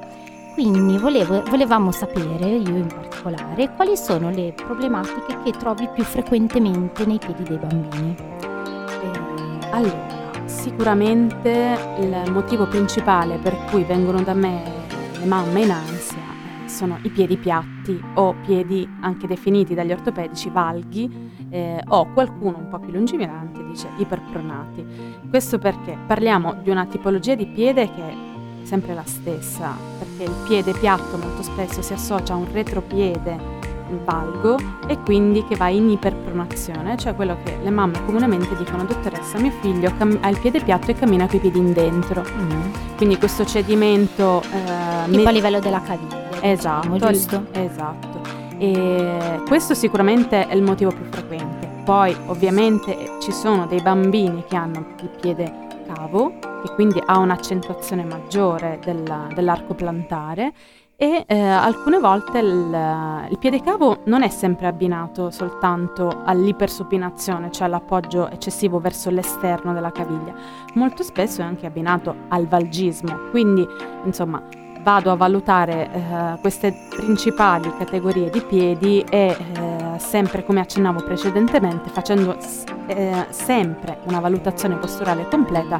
Quindi 0.55 0.97
volevo, 0.97 1.43
volevamo 1.43 1.91
sapere, 1.91 2.47
io 2.47 2.75
in 2.77 2.87
particolare, 2.87 3.71
quali 3.75 3.95
sono 3.95 4.31
le 4.31 4.53
problematiche 4.53 5.43
che 5.43 5.51
trovi 5.51 5.87
più 5.93 6.03
frequentemente 6.03 7.05
nei 7.05 7.19
piedi 7.19 7.43
dei 7.43 7.57
bambini. 7.57 8.15
Eh, 8.17 9.69
allora, 9.69 10.43
sicuramente 10.45 11.77
il 11.99 12.31
motivo 12.31 12.65
principale 12.67 13.37
per 13.37 13.55
cui 13.69 13.83
vengono 13.83 14.21
da 14.23 14.33
me 14.33 14.80
le 15.21 15.27
mamme 15.27 15.61
in 15.61 15.71
ansia 15.71 16.39
sono 16.65 16.97
i 17.03 17.09
piedi 17.09 17.37
piatti 17.37 18.01
o 18.15 18.33
piedi 18.43 18.87
anche 19.01 19.27
definiti 19.27 19.75
dagli 19.75 19.91
ortopedici 19.91 20.49
valghi 20.49 21.29
eh, 21.49 21.79
o 21.89 22.11
qualcuno 22.13 22.57
un 22.57 22.69
po' 22.69 22.79
più 22.79 22.91
lungimirante 22.91 23.63
dice 23.63 23.89
iperpronati. 23.97 24.85
Questo 25.29 25.59
perché 25.59 25.95
parliamo 26.07 26.55
di 26.63 26.69
una 26.69 26.85
tipologia 26.85 27.35
di 27.35 27.45
piede 27.45 27.91
che 27.93 28.01
è 28.01 28.15
sempre 28.63 28.93
la 28.93 29.03
stessa, 29.05 29.75
perché 29.99 30.23
il 30.23 30.43
piede 30.47 30.71
piatto 30.73 31.17
molto 31.17 31.43
spesso 31.43 31.81
si 31.81 31.93
associa 31.93 32.33
a 32.33 32.37
un 32.37 32.51
retropiede 32.51 33.60
valgo 34.03 34.57
e 34.87 34.97
quindi 34.99 35.45
che 35.45 35.55
va 35.55 35.69
in 35.69 35.89
iperpronazione, 35.89 36.97
cioè 36.97 37.15
quello 37.15 37.37
che 37.43 37.57
le 37.61 37.69
mamme 37.69 38.03
comunemente 38.05 38.55
dicono 38.55 38.83
dottoressa 38.83 39.39
mio 39.39 39.51
figlio 39.61 39.91
cam- 39.97 40.17
ha 40.21 40.29
il 40.29 40.39
piede 40.39 40.61
piatto 40.61 40.91
e 40.91 40.95
cammina 40.95 41.27
coi 41.27 41.39
piedi 41.39 41.59
in 41.59 41.73
dentro. 41.73 42.23
Mm. 42.23 42.95
Quindi 42.97 43.17
questo 43.17 43.45
cedimento... 43.45 44.41
Eh, 44.41 45.09
tipo 45.09 45.23
me- 45.23 45.29
a 45.29 45.31
livello 45.31 45.59
della 45.59 45.81
caviglia. 45.81 46.41
Esatto, 46.41 46.89
diciamo, 46.89 47.11
giusto? 47.11 47.45
Esatto. 47.51 48.21
E 48.57 49.41
questo 49.47 49.73
sicuramente 49.73 50.47
è 50.47 50.53
il 50.53 50.61
motivo 50.61 50.91
più 50.91 51.05
frequente. 51.09 51.69
Poi 51.83 52.15
ovviamente 52.27 53.17
ci 53.19 53.31
sono 53.31 53.65
dei 53.65 53.81
bambini 53.81 54.43
che 54.47 54.55
hanno 54.55 54.85
il 55.01 55.09
piede 55.19 55.69
cavo, 55.87 56.33
che 56.63 56.73
quindi 56.75 57.01
ha 57.03 57.17
un'accentuazione 57.17 58.03
maggiore 58.03 58.79
della, 58.83 59.27
dell'arco 59.33 59.73
plantare 59.73 60.53
e 61.01 61.23
eh, 61.25 61.35
alcune 61.35 61.97
volte 61.97 62.37
il, 62.37 63.27
il 63.31 63.37
piede 63.39 63.59
cavo 63.59 64.01
non 64.03 64.21
è 64.21 64.29
sempre 64.29 64.67
abbinato 64.67 65.31
soltanto 65.31 66.21
all'ipersupinazione, 66.25 67.51
cioè 67.51 67.65
all'appoggio 67.65 68.29
eccessivo 68.29 68.77
verso 68.77 69.09
l'esterno 69.09 69.73
della 69.73 69.91
caviglia, 69.91 70.31
molto 70.75 71.01
spesso 71.01 71.41
è 71.41 71.43
anche 71.43 71.65
abbinato 71.65 72.15
al 72.27 72.45
valgismo, 72.45 73.17
quindi 73.31 73.67
insomma 74.03 74.43
vado 74.83 75.09
a 75.09 75.15
valutare 75.15 75.91
eh, 75.91 76.39
queste 76.39 76.71
principali 76.91 77.73
categorie 77.79 78.29
di 78.29 78.41
piedi 78.41 79.03
e 79.09 79.35
eh, 79.35 79.97
sempre 79.97 80.45
come 80.45 80.59
accennavo 80.59 81.01
precedentemente 81.01 81.89
facendo 81.89 82.37
eh, 82.85 83.25
sempre 83.29 84.01
una 84.03 84.19
valutazione 84.19 84.75
posturale 84.75 85.27
completa 85.27 85.77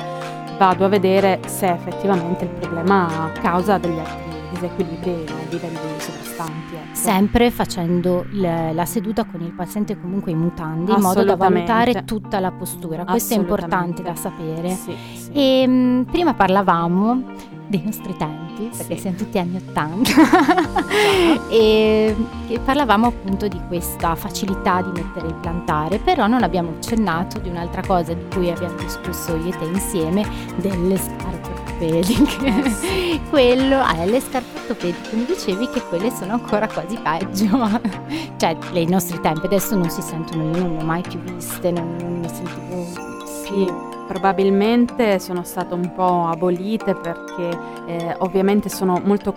vado 0.57 0.83
a 0.83 0.87
vedere 0.87 1.41
se 1.45 1.69
effettivamente 1.69 2.45
il 2.45 2.49
problema 2.49 3.29
causa 3.39 3.77
degli 3.77 3.99
altri 3.99 4.30
disequilibri 4.51 5.25
a 5.27 5.49
livelli 5.49 5.77
sovrastanti. 5.99 6.75
Ecco. 6.75 6.95
Sempre 6.95 7.51
facendo 7.51 8.25
l- 8.31 8.73
la 8.73 8.85
seduta 8.85 9.23
con 9.23 9.41
il 9.41 9.51
paziente 9.51 9.99
comunque 9.99 10.31
in 10.31 10.39
mutandi, 10.39 10.91
in 10.91 10.99
modo 10.99 11.23
da 11.23 11.35
valutare 11.35 12.03
tutta 12.05 12.39
la 12.39 12.51
postura. 12.51 13.05
Questo 13.05 13.33
è 13.33 13.37
importante 13.37 14.01
da 14.01 14.15
sapere. 14.15 14.69
Sì, 14.69 14.95
sì. 15.13 15.31
E, 15.31 15.67
mh, 15.67 15.71
mm, 15.71 16.01
prima 16.03 16.33
parlavamo 16.33 17.23
dei 17.71 17.81
nostri 17.83 18.15
tempi, 18.17 18.69
perché 18.75 18.95
sì. 18.95 19.01
siamo 19.01 19.17
tutti 19.17 19.39
anni 19.39 19.55
Ottanta, 19.55 20.11
e, 21.49 22.13
e 22.49 22.59
parlavamo 22.59 23.07
appunto 23.07 23.47
di 23.47 23.59
questa 23.67 24.13
facilità 24.15 24.81
di 24.81 24.91
mettere 25.01 25.27
il 25.27 25.35
plantare, 25.35 25.97
però 25.97 26.27
non 26.27 26.43
abbiamo 26.43 26.71
accennato 26.77 27.39
di 27.39 27.47
un'altra 27.47 27.81
cosa 27.81 28.13
di 28.13 28.25
cui 28.33 28.51
abbiamo 28.51 28.75
discusso 28.75 29.35
io 29.37 29.53
e 29.53 29.57
te 29.57 29.63
insieme, 29.63 30.27
delle 30.57 30.97
scarpe 30.97 31.50
ortopediche. 31.81 32.45
Yes. 32.45 33.19
Quello, 33.29 33.79
ah, 33.79 34.05
le 34.05 34.19
scarpe 34.19 34.59
ortopediche 34.59 35.15
mi 35.15 35.25
dicevi 35.25 35.69
che 35.69 35.81
quelle 35.81 36.11
sono 36.11 36.33
ancora 36.33 36.67
quasi 36.67 36.97
peggio, 36.97 37.79
cioè 38.37 38.57
nei 38.73 38.87
nostri 38.87 39.19
tempi 39.21 39.45
adesso 39.45 39.75
non 39.75 39.89
si 39.89 40.01
sentono, 40.01 40.43
io 40.43 40.59
non 40.59 40.75
le 40.75 40.81
ho 40.81 40.85
mai 40.85 41.01
più 41.01 41.19
viste, 41.19 41.71
non, 41.71 41.95
non 41.99 42.19
ne 42.19 42.27
sentivo... 42.27 43.09
Sì 43.25 43.89
probabilmente 44.11 45.19
sono 45.19 45.41
state 45.43 45.73
un 45.73 45.93
po' 45.93 46.27
abolite 46.27 46.95
perché 46.95 47.57
eh, 47.91 48.15
ovviamente 48.19 48.69
molto 49.03 49.35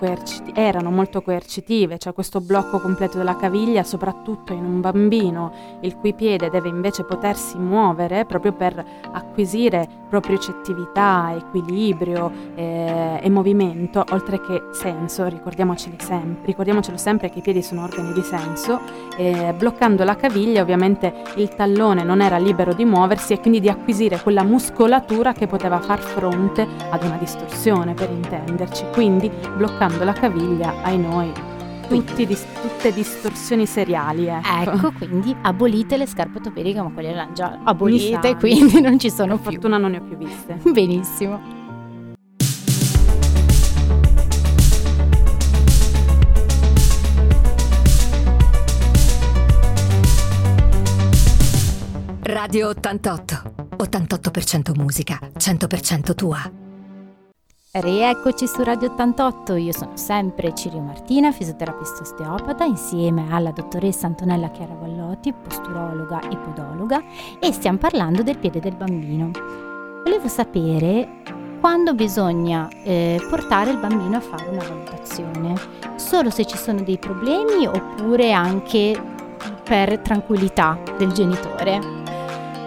erano 0.55 0.91
molto 0.91 1.23
coercitive, 1.23 1.99
cioè 1.99 2.13
questo 2.13 2.41
blocco 2.41 2.79
completo 2.79 3.19
della 3.19 3.37
caviglia, 3.37 3.83
soprattutto 3.83 4.53
in 4.53 4.65
un 4.65 4.81
bambino 4.81 5.53
il 5.81 5.97
cui 5.97 6.15
piede 6.15 6.51
deve 6.51 6.69
invece 6.69 7.05
potersi 7.05 7.59
muovere 7.59 8.25
proprio 8.25 8.53
per 8.53 8.85
acquisire 9.13 9.89
propriocettività, 10.09 11.35
equilibrio 11.37 12.31
eh, 12.55 13.19
e 13.21 13.31
movimento, 13.31 14.05
oltre 14.11 14.41
che 14.41 14.63
senso, 14.73 15.25
sem- 15.99 16.37
ricordiamocelo 16.45 16.97
sempre 16.97 17.31
che 17.31 17.41
i 17.41 17.43
piedi 17.43 17.63
sono 17.63 17.83
organi 17.83 18.13
di 18.13 18.23
senso, 18.23 18.81
eh, 19.17 19.53
bloccando 19.57 20.05
la 20.05 20.15
caviglia 20.15 20.63
ovviamente 20.63 21.13
il 21.37 21.49
tallone 21.49 22.05
non 22.05 22.21
era 22.21 22.37
libero 22.37 22.73
di 22.75 22.85
muoversi 22.85 23.33
e 23.33 23.41
quindi 23.41 23.61
di 23.61 23.69
acquisire 23.69 24.21
quella 24.23 24.45
muscolatura 24.45 25.33
che 25.33 25.47
poteva 25.47 25.81
far 25.81 25.99
fronte 25.99 26.67
ad 26.91 27.03
una 27.03 27.17
distorsione, 27.17 27.95
per 27.95 28.11
intenderci, 28.45 28.85
quindi 28.93 29.31
bloccando 29.57 30.05
la 30.05 30.13
caviglia 30.13 30.83
ai 30.83 30.99
noi. 30.99 31.33
Tutti, 31.89 32.27
dis- 32.27 32.47
tutte 32.63 32.93
distorsioni 32.93 33.67
seriali. 33.67 34.27
Ecco. 34.27 34.71
ecco, 34.71 34.93
quindi 34.93 35.35
abolite 35.43 35.97
le 35.97 36.07
scarpe 36.07 36.39
ortopediche, 36.39 36.81
ma 36.81 36.91
quelle 36.91 37.11
erano 37.11 37.33
già 37.33 37.59
abolite, 37.63 38.37
quindi 38.37 38.81
non 38.81 38.99
ci 38.99 39.11
sono 39.11 39.37
per 39.37 39.43
più. 39.43 39.53
fortuna 39.53 39.79
non 39.79 39.91
ne 39.91 39.99
ho 39.99 40.03
più 40.03 40.17
viste. 40.17 40.59
Benissimo. 40.71 41.63
Radio 52.23 52.69
88. 52.69 53.55
88% 53.77 54.75
musica, 54.75 55.19
100% 55.37 56.15
tua. 56.15 56.64
Rieccoci 57.77 58.47
su 58.47 58.63
Radio 58.63 58.93
88, 58.93 59.57
io 59.57 59.73
sono 59.73 59.97
sempre 59.97 60.55
Cirio 60.55 60.79
Martina, 60.79 61.33
fisioterapista 61.33 62.03
osteopata, 62.03 62.63
insieme 62.63 63.27
alla 63.31 63.51
dottoressa 63.51 64.07
Antonella 64.07 64.49
Chiara 64.51 64.77
Vallotti, 64.79 65.33
posturologa 65.33 66.21
ipodologa, 66.31 67.03
e 67.41 67.51
stiamo 67.51 67.79
parlando 67.79 68.23
del 68.23 68.39
piede 68.39 68.61
del 68.61 68.77
bambino. 68.77 69.33
Volevo 70.05 70.29
sapere 70.29 71.23
quando 71.59 71.95
bisogna 71.95 72.69
eh, 72.85 73.21
portare 73.29 73.73
il 73.73 73.79
bambino 73.79 74.19
a 74.19 74.21
fare 74.21 74.51
una 74.51 74.63
valutazione, 74.63 75.55
solo 75.97 76.31
se 76.31 76.47
ci 76.47 76.57
sono 76.57 76.81
dei 76.83 76.99
problemi 76.99 77.67
oppure 77.67 78.31
anche 78.31 78.97
per 79.65 79.99
tranquillità 79.99 80.79
del 80.97 81.11
genitore. 81.11 82.04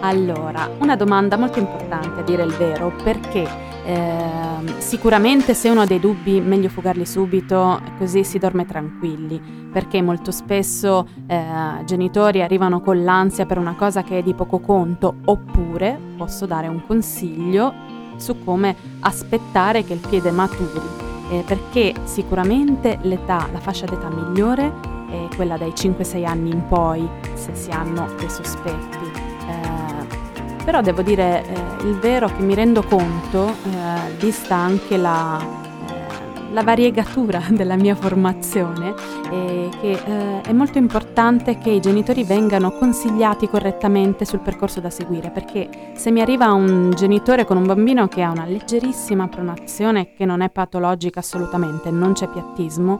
Allora, 0.02 0.70
una 0.80 0.96
domanda 0.96 1.38
molto 1.38 1.58
importante 1.60 2.20
a 2.20 2.24
dire 2.24 2.44
il 2.44 2.54
vero, 2.54 2.94
perché 3.04 3.48
eh, 3.84 4.74
sicuramente 4.78 5.56
se 5.56 5.70
uno 5.70 5.82
ha 5.82 5.86
dei 5.86 6.00
dubbi 6.00 6.40
meglio 6.40 6.70
fugarli 6.70 7.06
subito, 7.06 7.82
così 7.98 8.24
si 8.24 8.38
dorme 8.38 8.66
tranquilli, 8.66 9.42
perché 9.72 10.02
molto 10.04 10.32
spesso 10.32 11.08
eh, 11.26 11.44
genitori 11.86 12.44
arrivano 12.44 12.80
con 12.80 13.04
l'ansia 13.04 13.48
per 13.48 13.58
una 13.58 13.74
cosa 13.76 14.04
che 14.04 14.20
è 14.20 14.24
di 14.24 14.36
poco 14.36 14.60
conto, 14.60 15.16
oppure 15.26 16.00
posso 16.16 16.46
dare 16.46 16.68
un 16.68 16.86
consiglio 16.86 17.74
su 18.18 18.44
come 18.44 18.76
aspettare 19.00 19.84
che 19.84 19.94
il 19.94 20.06
piede 20.08 20.30
maturi, 20.30 20.88
eh, 21.32 21.44
perché 21.46 21.94
sicuramente 22.04 23.00
l'età, 23.02 23.48
la 23.52 23.60
fascia 23.60 23.86
d'età 23.86 24.10
migliore 24.10 24.96
è 25.10 25.36
quella 25.36 25.58
dai 25.58 25.72
5-6 25.72 26.26
anni 26.26 26.52
in 26.52 26.68
poi, 26.68 27.08
se 27.34 27.56
si 27.56 27.72
hanno 27.72 28.08
dei 28.18 28.30
sospetti 28.30 29.07
però 30.68 30.82
devo 30.82 31.02
dire 31.02 31.46
eh, 31.46 31.88
il 31.88 31.98
vero 31.98 32.28
che 32.28 32.42
mi 32.42 32.54
rendo 32.54 32.84
conto, 32.84 33.48
eh, 33.48 34.12
vista 34.20 34.56
anche 34.56 34.98
la, 34.98 35.40
eh, 35.40 36.52
la, 36.52 36.62
variegatura 36.62 37.42
della 37.52 37.78
mia 37.78 37.96
formazione, 37.96 38.94
è 39.30 39.70
che 39.80 39.92
eh, 39.92 40.42
è 40.42 40.52
molto 40.52 40.78
importante 40.78 41.58
che 41.58 41.70
i 41.70 41.80
genitori 41.80 42.26
vengano 42.26 42.72
consigliati 42.72 43.48
correttamente 43.48 44.26
sul 44.26 44.40
percorso 44.40 44.82
da 44.82 44.90
seguire, 44.90 45.30
perché 45.30 45.70
se 45.96 46.12
mi 46.12 46.20
arriva 46.20 46.52
un 46.52 46.92
genitore 46.94 47.46
con 47.46 47.56
un 47.56 47.66
bambino 47.66 48.10
che 48.10 48.22
ha 48.22 48.30
una 48.30 48.46
leggerissima 48.46 49.30
pronazione, 49.30 50.12
che 50.18 50.26
non 50.26 50.42
è 50.42 50.50
patologica 50.50 51.22
assolutamente, 51.22 51.92
non 51.92 52.12
c'è 52.12 52.28
piattismo, 52.28 53.00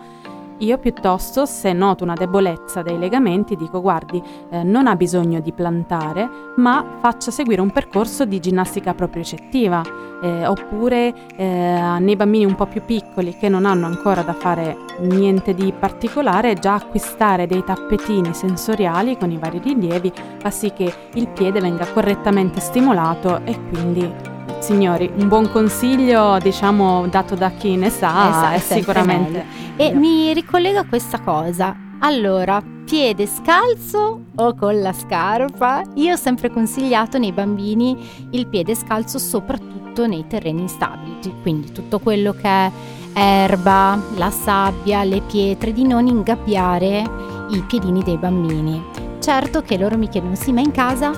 io 0.60 0.78
piuttosto, 0.78 1.46
se 1.46 1.74
noto 1.74 2.04
una 2.04 2.16
debolezza 2.16 2.82
dei 2.82 2.98
legamenti, 2.98 3.56
dico 3.56 3.82
guardi, 3.82 4.22
eh, 4.50 4.64
non 4.64 4.88
ha 4.88 4.96
bisogno 4.96 5.40
di 5.40 5.52
plantare, 5.52 6.30
ma 6.56 6.98
faccia 7.00 7.32
seguire 7.32 7.62
un 7.62 7.72
percorso 7.72 8.26
di 8.26 8.40
ginnastica 8.40 8.94
propriocettiva. 8.94 10.06
Eh, 10.20 10.48
oppure 10.48 11.14
eh, 11.36 11.98
nei 12.00 12.16
bambini 12.16 12.44
un 12.44 12.56
po' 12.56 12.66
più 12.66 12.84
piccoli 12.84 13.38
che 13.38 13.50
non 13.50 13.68
hanno 13.68 13.86
ancora 13.86 14.24
da 14.24 14.34
fare 14.34 14.76
niente 15.02 15.54
di 15.54 15.72
particolare, 15.78 16.56
già 16.56 16.74
acquistare 16.74 17.46
dei 17.46 17.64
tappetini 17.64 18.34
sensoriali 18.34 19.16
con 19.16 19.30
i 19.30 19.38
vari 19.38 19.60
rilievi 19.60 20.12
fa 20.40 20.50
sì 20.50 20.74
che 20.74 20.92
il 21.14 21.28
piede 21.28 21.60
venga 21.60 21.86
correttamente 21.86 22.60
stimolato 22.60 23.42
e 23.46 23.60
quindi 23.70 24.37
signori, 24.60 25.10
un 25.16 25.28
buon 25.28 25.50
consiglio, 25.52 26.38
diciamo, 26.40 27.08
dato 27.08 27.36
da 27.36 27.52
chi 27.52 27.76
ne 27.76 27.90
sa, 27.90 28.30
esatto, 28.30 28.56
è 28.56 28.60
sicuramente. 28.60 29.46
E 29.76 29.94
mi 29.94 30.34
ricollego 30.34 30.80
a 30.80 30.86
questa 30.86 31.20
cosa. 31.20 31.76
Allora, 32.00 32.62
piede 32.86 33.26
scalzo 33.26 34.22
o 34.36 34.56
con 34.56 34.80
la 34.82 34.94
scarpa? 34.94 35.82
Io 35.96 36.14
ho 36.14 36.18
sempre 36.18 36.52
consigliato 36.52 37.18
nei 37.18 37.32
bambini 37.32 37.98
il 38.32 38.48
piede 38.48 38.76
scalzo 38.76 39.18
soprattutto 39.20 40.06
nei 40.06 40.26
terreni 40.28 40.62
instabili, 40.62 41.34
quindi 41.42 41.72
tutto 41.72 42.00
quello 42.00 42.34
che 42.34 42.48
è 42.48 42.72
erba, 43.14 44.00
la 44.16 44.30
sabbia, 44.30 45.04
le 45.04 45.22
pietre, 45.22 45.74
di 45.74 45.84
non 45.84 46.06
ingabbiare 46.06 47.04
i 47.50 47.62
piedini 47.62 48.04
dei 48.04 48.18
bambini. 48.18 48.84
Certo 49.20 49.62
che 49.62 49.78
loro 49.78 49.98
mi 49.98 50.08
chiedono, 50.08 50.36
sì, 50.36 50.54
ma 50.54 50.62
in 50.62 50.72
casa 50.72 51.12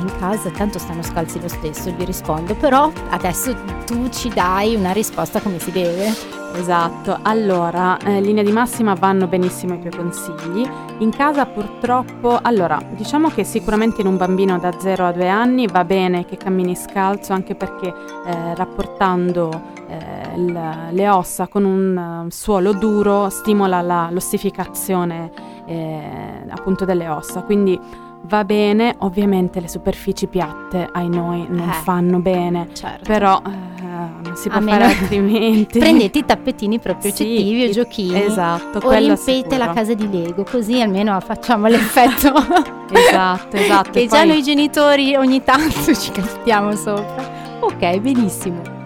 in 0.00 0.12
casa, 0.18 0.50
tanto 0.50 0.78
stanno 0.78 1.02
scalzi 1.02 1.40
lo 1.40 1.48
stesso, 1.48 1.90
gli 1.90 2.04
rispondo, 2.04 2.54
però 2.54 2.90
adesso 3.10 3.54
tu 3.86 4.08
ci 4.10 4.28
dai 4.28 4.74
una 4.74 4.92
risposta 4.92 5.40
come 5.40 5.58
si 5.58 5.70
deve. 5.70 6.38
Esatto, 6.52 7.18
allora, 7.22 7.96
eh, 7.98 8.16
in 8.16 8.24
linea 8.24 8.42
di 8.42 8.50
massima 8.50 8.94
vanno 8.94 9.28
benissimo 9.28 9.74
i 9.74 9.78
tuoi 9.78 9.92
consigli. 9.92 10.68
In 10.98 11.10
casa 11.10 11.46
purtroppo, 11.46 12.38
allora, 12.42 12.80
diciamo 12.90 13.28
che 13.30 13.44
sicuramente 13.44 14.00
in 14.00 14.08
un 14.08 14.16
bambino 14.16 14.58
da 14.58 14.72
0 14.76 15.06
a 15.06 15.12
2 15.12 15.28
anni 15.28 15.66
va 15.68 15.84
bene 15.84 16.24
che 16.24 16.36
cammini 16.36 16.74
scalzo 16.74 17.32
anche 17.32 17.54
perché 17.54 17.86
eh, 17.86 18.54
rapportando 18.56 19.78
eh, 19.86 20.36
l- 20.38 20.88
le 20.90 21.08
ossa 21.08 21.46
con 21.46 21.64
un 21.64 22.24
uh, 22.26 22.30
suolo 22.30 22.72
duro 22.72 23.28
stimola 23.28 23.80
la, 23.80 24.08
l'ossificazione 24.10 25.30
eh, 25.66 26.44
appunto 26.48 26.84
delle 26.84 27.08
ossa, 27.08 27.42
quindi 27.42 27.78
Va 28.22 28.44
bene, 28.44 28.94
ovviamente 28.98 29.60
le 29.60 29.68
superfici 29.68 30.26
piatte 30.26 30.88
ai 30.92 31.08
noi 31.08 31.46
non 31.48 31.68
eh, 31.68 31.72
fanno 31.82 32.18
bene, 32.18 32.68
certo. 32.72 33.02
però 33.04 33.40
eh, 33.44 33.50
non 33.80 34.32
si 34.36 34.48
può 34.48 34.58
A 34.58 34.62
fare 34.62 34.84
altrimenti. 34.98 35.78
Prendete 35.78 36.18
i 36.18 36.24
tappetini 36.24 36.78
proprio 36.78 37.12
sì, 37.12 37.22
accettivi 37.22 37.64
o 37.64 37.70
giochini. 37.70 38.22
Esatto. 38.22 38.78
O 38.78 38.90
riempite 38.90 39.56
la 39.56 39.72
casa 39.72 39.94
di 39.94 40.08
Lego, 40.08 40.44
così 40.44 40.80
almeno 40.80 41.18
facciamo 41.20 41.66
l'effetto. 41.66 42.32
esatto, 42.92 43.56
esatto. 43.56 43.90
che 43.90 44.06
già 44.08 44.24
noi 44.24 44.42
genitori 44.42 45.16
ogni 45.16 45.42
tanto 45.42 45.94
ci 45.94 46.12
caschiamo 46.12 46.74
sopra. 46.76 47.58
Ok, 47.60 47.98
benissimo. 47.98 48.79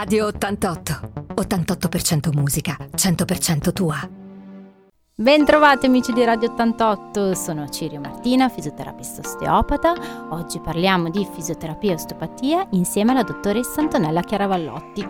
Radio 0.00 0.28
88. 0.28 1.12
88% 1.34 2.32
musica, 2.32 2.74
100% 2.96 3.70
tua. 3.74 3.96
Bentrovati 5.14 5.84
amici 5.84 6.14
di 6.14 6.24
Radio 6.24 6.50
88, 6.52 7.34
sono 7.34 7.68
Cirio 7.68 8.00
Martina, 8.00 8.48
fisioterapista 8.48 9.20
osteopata. 9.20 9.92
Oggi 10.30 10.58
parliamo 10.58 11.10
di 11.10 11.28
fisioterapia 11.30 11.90
e 11.90 11.94
osteopatia 11.96 12.66
insieme 12.70 13.10
alla 13.10 13.24
dottoressa 13.24 13.82
Antonella 13.82 14.22
Chiaravallotti, 14.22 15.06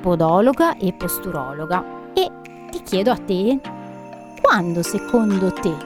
podologa 0.00 0.78
e 0.78 0.94
posturologa. 0.94 2.12
E 2.14 2.30
ti 2.70 2.80
chiedo 2.82 3.10
a 3.10 3.18
te, 3.18 3.60
quando 4.40 4.82
secondo 4.82 5.52
te 5.52 5.76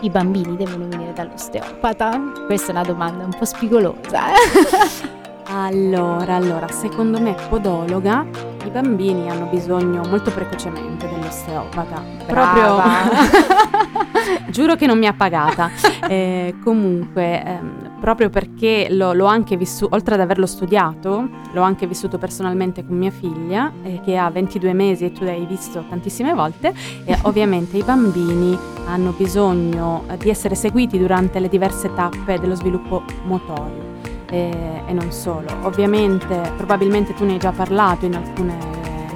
i 0.00 0.08
bambini 0.08 0.56
devono 0.56 0.88
venire 0.88 1.12
dall'osteopata? 1.12 2.18
Questa 2.46 2.68
è 2.68 2.70
una 2.70 2.84
domanda 2.84 3.24
un 3.24 3.34
po' 3.38 3.44
spigolosa. 3.44 4.32
Eh? 4.32 5.20
Allora, 5.54 6.36
allora, 6.36 6.66
secondo 6.68 7.20
me 7.20 7.34
podologa 7.50 8.24
i 8.64 8.70
bambini 8.70 9.28
hanno 9.28 9.50
bisogno 9.50 10.00
molto 10.08 10.30
precocemente 10.30 11.06
dell'osteopata. 11.06 12.02
Brava. 12.26 12.82
Proprio 12.82 14.48
giuro 14.48 14.76
che 14.76 14.86
non 14.86 14.98
mi 14.98 15.06
ha 15.06 15.12
pagata. 15.12 15.70
Eh, 16.08 16.54
comunque, 16.64 17.44
ehm, 17.44 17.98
proprio 18.00 18.30
perché 18.30 18.86
l'ho, 18.88 19.12
l'ho, 19.12 19.26
anche 19.26 19.58
vissuto, 19.58 19.94
oltre 19.94 20.14
ad 20.14 20.20
averlo 20.20 20.46
studiato, 20.46 21.28
l'ho 21.52 21.62
anche 21.62 21.86
vissuto 21.86 22.16
personalmente 22.16 22.86
con 22.86 22.96
mia 22.96 23.10
figlia, 23.10 23.70
eh, 23.82 24.00
che 24.02 24.16
ha 24.16 24.30
22 24.30 24.72
mesi 24.72 25.04
e 25.04 25.12
tu 25.12 25.22
l'hai 25.24 25.44
visto 25.44 25.84
tantissime 25.86 26.32
volte, 26.32 26.72
e 27.04 27.18
ovviamente 27.24 27.76
i 27.76 27.82
bambini 27.82 28.56
hanno 28.86 29.12
bisogno 29.14 30.04
di 30.16 30.30
essere 30.30 30.54
seguiti 30.54 30.98
durante 30.98 31.40
le 31.40 31.48
diverse 31.50 31.92
tappe 31.92 32.38
dello 32.38 32.54
sviluppo 32.54 33.02
motorio 33.24 33.91
e, 34.32 34.82
e, 34.86 34.92
non 34.94 35.12
solo. 35.12 35.46
Ovviamente, 35.62 36.52
probabilmente 36.56 37.12
tu 37.12 37.26
ne 37.26 37.32
hai 37.32 37.38
già 37.38 37.52
parlato 37.52 38.06
in, 38.06 38.14
alcune, 38.14 38.56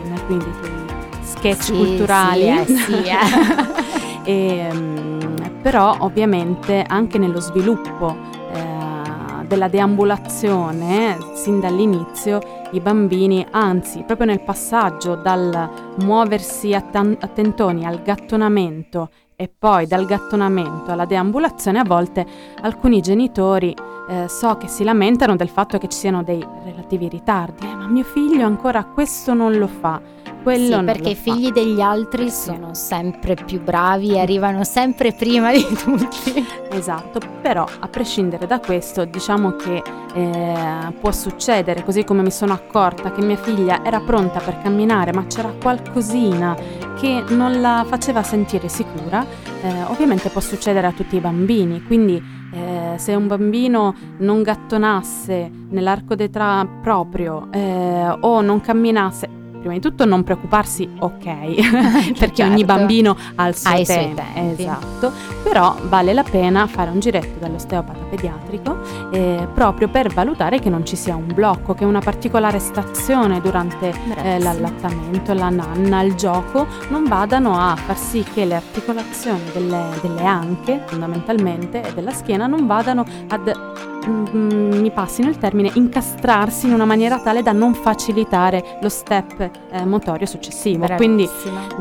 in 0.04 0.12
alcuni 0.12 0.38
dei 0.38 0.52
tuoi 0.61 0.76
sketch 1.23 1.62
sì, 1.62 1.73
culturali. 1.73 2.42
Sì, 2.42 2.73
eh, 2.73 2.76
sì, 2.76 2.92
eh. 2.92 4.23
e, 4.30 4.68
um, 4.70 5.61
però 5.62 5.96
ovviamente 6.00 6.85
anche 6.87 7.16
nello 7.16 7.40
sviluppo 7.40 8.14
eh, 8.52 9.46
della 9.46 9.68
deambulazione, 9.68 11.16
sin 11.35 11.61
dall'inizio, 11.61 12.40
i 12.73 12.80
bambini, 12.80 13.44
anzi 13.52 14.02
proprio 14.02 14.26
nel 14.26 14.42
passaggio 14.42 15.14
dal 15.14 15.94
muoversi 16.00 16.75
a, 16.75 16.82
tan- 16.82 17.16
a 17.18 17.26
tentoni 17.28 17.87
al 17.87 18.02
gattonamento 18.02 19.08
e 19.35 19.50
poi 19.56 19.87
dal 19.87 20.04
gattonamento 20.04 20.90
alla 20.90 21.04
deambulazione, 21.04 21.78
a 21.78 21.85
volte 21.85 22.26
alcuni 22.61 23.00
genitori 23.00 23.75
eh, 24.08 24.28
so 24.28 24.56
che 24.56 24.68
si 24.68 24.84
lamentano 24.84 25.36
del 25.36 25.48
fatto 25.48 25.78
che 25.78 25.88
ci 25.88 25.98
siano 25.98 26.22
dei 26.22 26.44
relativi 26.64 27.08
ritardi, 27.08 27.66
eh, 27.66 27.75
ma 27.75 27.86
mio 27.86 28.04
figlio 28.04 28.46
ancora 28.46 28.84
questo 28.84 29.34
non 29.34 29.56
lo 29.56 29.66
fa. 29.66 30.00
Quello 30.42 30.78
sì, 30.78 30.84
perché 30.84 31.08
i 31.10 31.14
figli 31.16 31.50
degli 31.50 31.80
altri 31.80 32.30
sono 32.30 32.72
sempre 32.72 33.34
più 33.34 33.60
bravi 33.60 34.12
e 34.12 34.20
arrivano 34.20 34.62
sempre 34.62 35.12
prima 35.12 35.50
di 35.50 35.66
tutti. 35.76 36.46
Esatto, 36.70 37.18
però 37.42 37.66
a 37.80 37.88
prescindere 37.88 38.46
da 38.46 38.60
questo 38.60 39.04
diciamo 39.04 39.56
che 39.56 39.82
eh, 40.14 40.92
può 41.00 41.10
succedere, 41.10 41.82
così 41.82 42.04
come 42.04 42.22
mi 42.22 42.30
sono 42.30 42.52
accorta 42.52 43.10
che 43.10 43.25
mia 43.25 43.36
figlia 43.36 43.84
era 43.84 43.98
pronta 43.98 44.38
per 44.38 44.60
camminare 44.62 45.12
ma 45.12 45.26
c'era 45.26 45.52
qualcosina 45.60 46.54
che 46.96 47.25
non 47.28 47.60
la 47.60 47.84
faceva 47.86 48.22
sentire 48.22 48.68
sicura, 48.68 49.26
eh, 49.66 49.82
ovviamente 49.88 50.28
può 50.28 50.40
succedere 50.40 50.87
a 50.87 50.92
tutti 50.92 51.16
i 51.16 51.20
bambini, 51.20 51.82
quindi 51.82 52.23
eh, 52.52 52.94
se 52.96 53.14
un 53.14 53.26
bambino 53.26 53.94
non 54.18 54.42
gattonasse 54.42 55.50
nell'arco 55.70 56.14
d'età 56.14 56.66
proprio 56.80 57.49
eh, 57.50 58.16
o 58.20 58.40
non 58.40 58.61
camminasse, 58.61 59.28
prima 59.56 59.75
di 59.75 59.80
tutto 59.80 60.04
non 60.04 60.22
preoccuparsi, 60.22 60.88
ok, 60.98 61.25
perché 62.18 62.36
certo. 62.36 62.42
ogni 62.42 62.64
bambino 62.64 63.16
ha 63.34 63.48
il 63.48 63.56
suo 63.56 63.70
ha 63.70 63.82
tempo, 63.82 64.22
esatto, 64.34 65.12
però 65.42 65.76
vale 65.84 66.12
la 66.12 66.22
pena 66.22 66.66
fare 66.66 66.90
un 66.90 67.00
giretto 67.00 67.38
dall'osteopata 67.38 68.04
pediatrico 68.10 68.78
eh, 69.10 69.46
proprio 69.52 69.88
per 69.88 70.12
valutare 70.12 70.58
che 70.58 70.70
non 70.70 70.84
ci 70.84 70.96
sia 70.96 71.14
un 71.14 71.32
blocco, 71.32 71.75
che 71.75 71.84
una 71.84 72.00
particolare 72.00 72.58
stazione 72.58 73.40
durante 73.40 73.92
eh, 74.16 74.38
l'allattamento, 74.38 75.32
la 75.32 75.50
nanna, 75.50 76.02
il 76.02 76.14
gioco 76.14 76.66
non 76.88 77.04
vadano 77.04 77.58
a 77.58 77.76
far 77.76 77.97
sì 77.97 78.25
che 78.34 78.45
le 78.45 78.54
articolazioni 78.54 79.42
delle, 79.52 79.84
delle 80.00 80.25
anche 80.25 80.82
fondamentalmente 80.86 81.82
e 81.82 81.95
della 81.95 82.12
schiena 82.12 82.47
non 82.47 82.66
vadano 82.66 83.04
ad 83.28 83.75
Mm, 84.08 84.80
mi 84.80 84.90
passino 84.90 85.28
il 85.28 85.38
termine, 85.38 85.71
incastrarsi 85.75 86.66
in 86.66 86.73
una 86.73 86.84
maniera 86.84 87.19
tale 87.19 87.42
da 87.42 87.52
non 87.52 87.75
facilitare 87.75 88.78
lo 88.80 88.88
step 88.88 89.50
eh, 89.71 89.84
motorio 89.84 90.26
successivo. 90.26 90.86
Quindi 90.97 91.28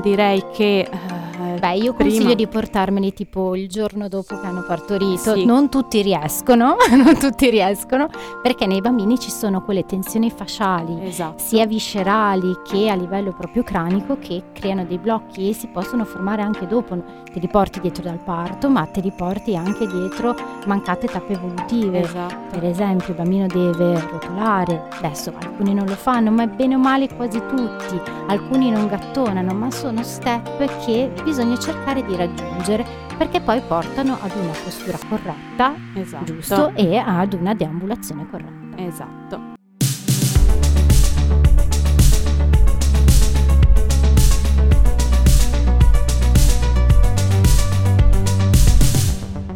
direi 0.01 0.43
che... 0.51 0.89
Eh, 0.91 1.24
Beh, 1.59 1.75
io 1.75 1.93
prima... 1.93 2.09
consiglio 2.09 2.33
di 2.33 2.47
portarmeli 2.47 3.13
tipo 3.13 3.55
il 3.55 3.67
giorno 3.67 4.07
dopo 4.07 4.39
che 4.39 4.45
hanno 4.45 4.63
partorito. 4.65 5.33
Sì. 5.33 5.45
Non 5.45 5.69
tutti 5.69 6.01
riescono, 6.01 6.75
non 6.91 7.17
tutti 7.17 7.49
riescono, 7.49 8.09
perché 8.41 8.65
nei 8.65 8.81
bambini 8.81 9.19
ci 9.19 9.29
sono 9.29 9.63
quelle 9.63 9.85
tensioni 9.85 10.31
fasciali, 10.31 11.05
esatto. 11.07 11.41
sia 11.41 11.65
viscerali 11.65 12.57
che 12.63 12.89
a 12.89 12.95
livello 12.95 13.33
proprio 13.33 13.63
cranico, 13.63 14.17
che 14.19 14.43
creano 14.53 14.85
dei 14.85 14.97
blocchi 14.97 15.49
e 15.49 15.53
si 15.53 15.67
possono 15.67 16.05
formare 16.05 16.41
anche 16.41 16.67
dopo. 16.67 17.23
Te 17.31 17.39
li 17.39 17.47
porti 17.47 17.79
dietro 17.79 18.03
dal 18.03 18.19
parto, 18.19 18.69
ma 18.69 18.85
te 18.85 19.01
li 19.01 19.11
porti 19.11 19.55
anche 19.55 19.87
dietro 19.87 20.35
mancate 20.65 21.07
tappe 21.07 21.33
evolutive. 21.33 22.01
Esatto. 22.01 22.35
Per 22.51 22.63
esempio, 22.63 23.09
il 23.09 23.15
bambino 23.15 23.47
deve 23.47 23.99
rotolare. 23.99 24.87
Adesso 24.97 25.33
alcuni 25.37 25.73
non 25.73 25.85
lo 25.85 25.95
fanno, 25.95 26.31
ma 26.31 26.47
bene 26.47 26.75
o 26.75 26.79
male 26.79 27.13
quasi 27.13 27.39
tutti. 27.47 27.99
Alcuni 28.27 28.69
non 28.71 28.87
gattonano, 28.87 29.53
ma 29.53 29.69
sono 29.71 30.03
step 30.03 30.85
che 30.85 31.11
bisogna 31.23 31.44
bisogna 31.45 31.59
cercare 31.59 32.03
di 32.03 32.15
raggiungere 32.15 32.85
perché 33.17 33.39
poi 33.39 33.61
portano 33.61 34.17
ad 34.19 34.31
una 34.35 34.51
postura 34.63 34.97
corretta, 35.07 35.75
esatto. 35.93 36.23
giusto, 36.25 36.73
e 36.75 36.97
ad 36.97 37.33
una 37.33 37.53
deambulazione 37.53 38.27
corretta. 38.29 38.77
Esatto. 38.77 39.53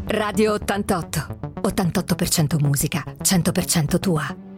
Radio 0.05 0.53
88. 0.53 1.37
88% 1.61 2.59
musica, 2.61 3.03
100% 3.21 3.99
tua. 3.99 4.48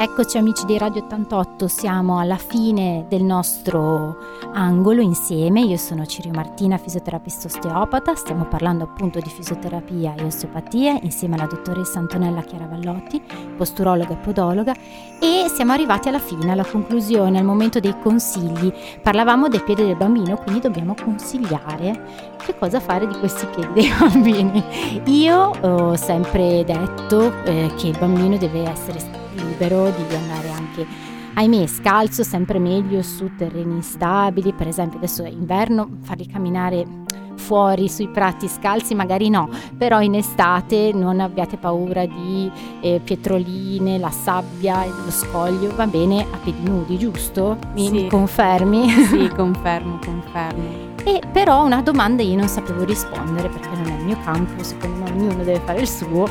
Eccoci 0.00 0.38
amici 0.38 0.64
di 0.64 0.78
Radio 0.78 1.02
88, 1.02 1.66
siamo 1.66 2.20
alla 2.20 2.36
fine 2.36 3.06
del 3.08 3.24
nostro 3.24 4.16
angolo 4.52 5.00
insieme. 5.00 5.62
Io 5.62 5.76
sono 5.76 6.06
Cirio 6.06 6.30
Martina, 6.32 6.78
fisioterapista 6.78 7.48
osteopata, 7.48 8.14
stiamo 8.14 8.44
parlando 8.44 8.84
appunto 8.84 9.18
di 9.18 9.28
fisioterapia 9.28 10.14
e 10.14 10.22
osteopatia 10.22 11.00
insieme 11.02 11.34
alla 11.34 11.46
dottoressa 11.46 11.98
Antonella 11.98 12.42
Chiaravallotti, 12.42 13.20
posturologa 13.56 14.12
e 14.12 14.16
podologa 14.18 14.72
e 15.20 15.48
siamo 15.52 15.72
arrivati 15.72 16.06
alla 16.06 16.20
fine, 16.20 16.52
alla 16.52 16.64
conclusione, 16.64 17.40
al 17.40 17.44
momento 17.44 17.80
dei 17.80 17.98
consigli. 18.00 18.72
Parlavamo 19.02 19.48
dei 19.48 19.62
piedi 19.64 19.84
del 19.84 19.96
bambino, 19.96 20.36
quindi 20.36 20.60
dobbiamo 20.60 20.94
consigliare 20.94 22.36
che 22.36 22.56
cosa 22.56 22.78
fare 22.78 23.08
di 23.08 23.18
questi 23.18 23.46
piedi 23.46 23.72
dei 23.72 23.90
bambini. 23.98 24.62
Io 25.06 25.50
ho 25.60 25.96
sempre 25.96 26.62
detto 26.62 27.32
eh, 27.42 27.72
che 27.76 27.88
il 27.88 27.98
bambino 27.98 28.36
deve 28.36 28.62
essere 28.62 29.17
libero 29.38 29.90
di 29.90 30.14
andare 30.14 30.50
anche 30.50 30.86
ahimè 31.34 31.66
scalzo 31.66 32.22
sempre 32.22 32.58
meglio 32.58 33.02
su 33.02 33.30
terreni 33.36 33.80
stabili 33.82 34.52
per 34.52 34.66
esempio 34.68 34.98
adesso 34.98 35.22
è 35.24 35.28
inverno 35.28 35.98
farli 36.02 36.26
camminare 36.26 37.06
fuori 37.36 37.88
sui 37.88 38.08
prati 38.08 38.48
scalzi 38.48 38.94
magari 38.94 39.30
no 39.30 39.48
però 39.76 40.00
in 40.02 40.14
estate 40.14 40.90
non 40.92 41.20
abbiate 41.20 41.56
paura 41.56 42.04
di 42.04 42.50
eh, 42.80 43.00
pietroline 43.02 43.98
la 43.98 44.10
sabbia 44.10 44.84
lo 44.84 45.10
scoglio 45.10 45.74
va 45.74 45.86
bene 45.86 46.26
a 46.30 46.36
piedi 46.42 46.68
nudi 46.68 46.98
giusto? 46.98 47.56
mi, 47.74 47.86
sì. 47.86 47.92
mi 47.92 48.08
confermi? 48.08 48.90
sì 48.90 49.28
confermo 49.34 49.98
confermo 50.04 50.96
e 51.04 51.22
però 51.32 51.64
una 51.64 51.80
domanda 51.80 52.22
io 52.22 52.36
non 52.36 52.48
sapevo 52.48 52.84
rispondere 52.84 53.48
perché 53.48 53.68
non 53.76 53.86
è 53.86 53.96
il 53.96 54.04
mio 54.04 54.18
campo 54.24 54.62
secondo 54.62 55.04
me 55.04 55.10
ognuno 55.10 55.44
deve 55.44 55.60
fare 55.60 55.80
il 55.80 55.88
suo 55.88 56.26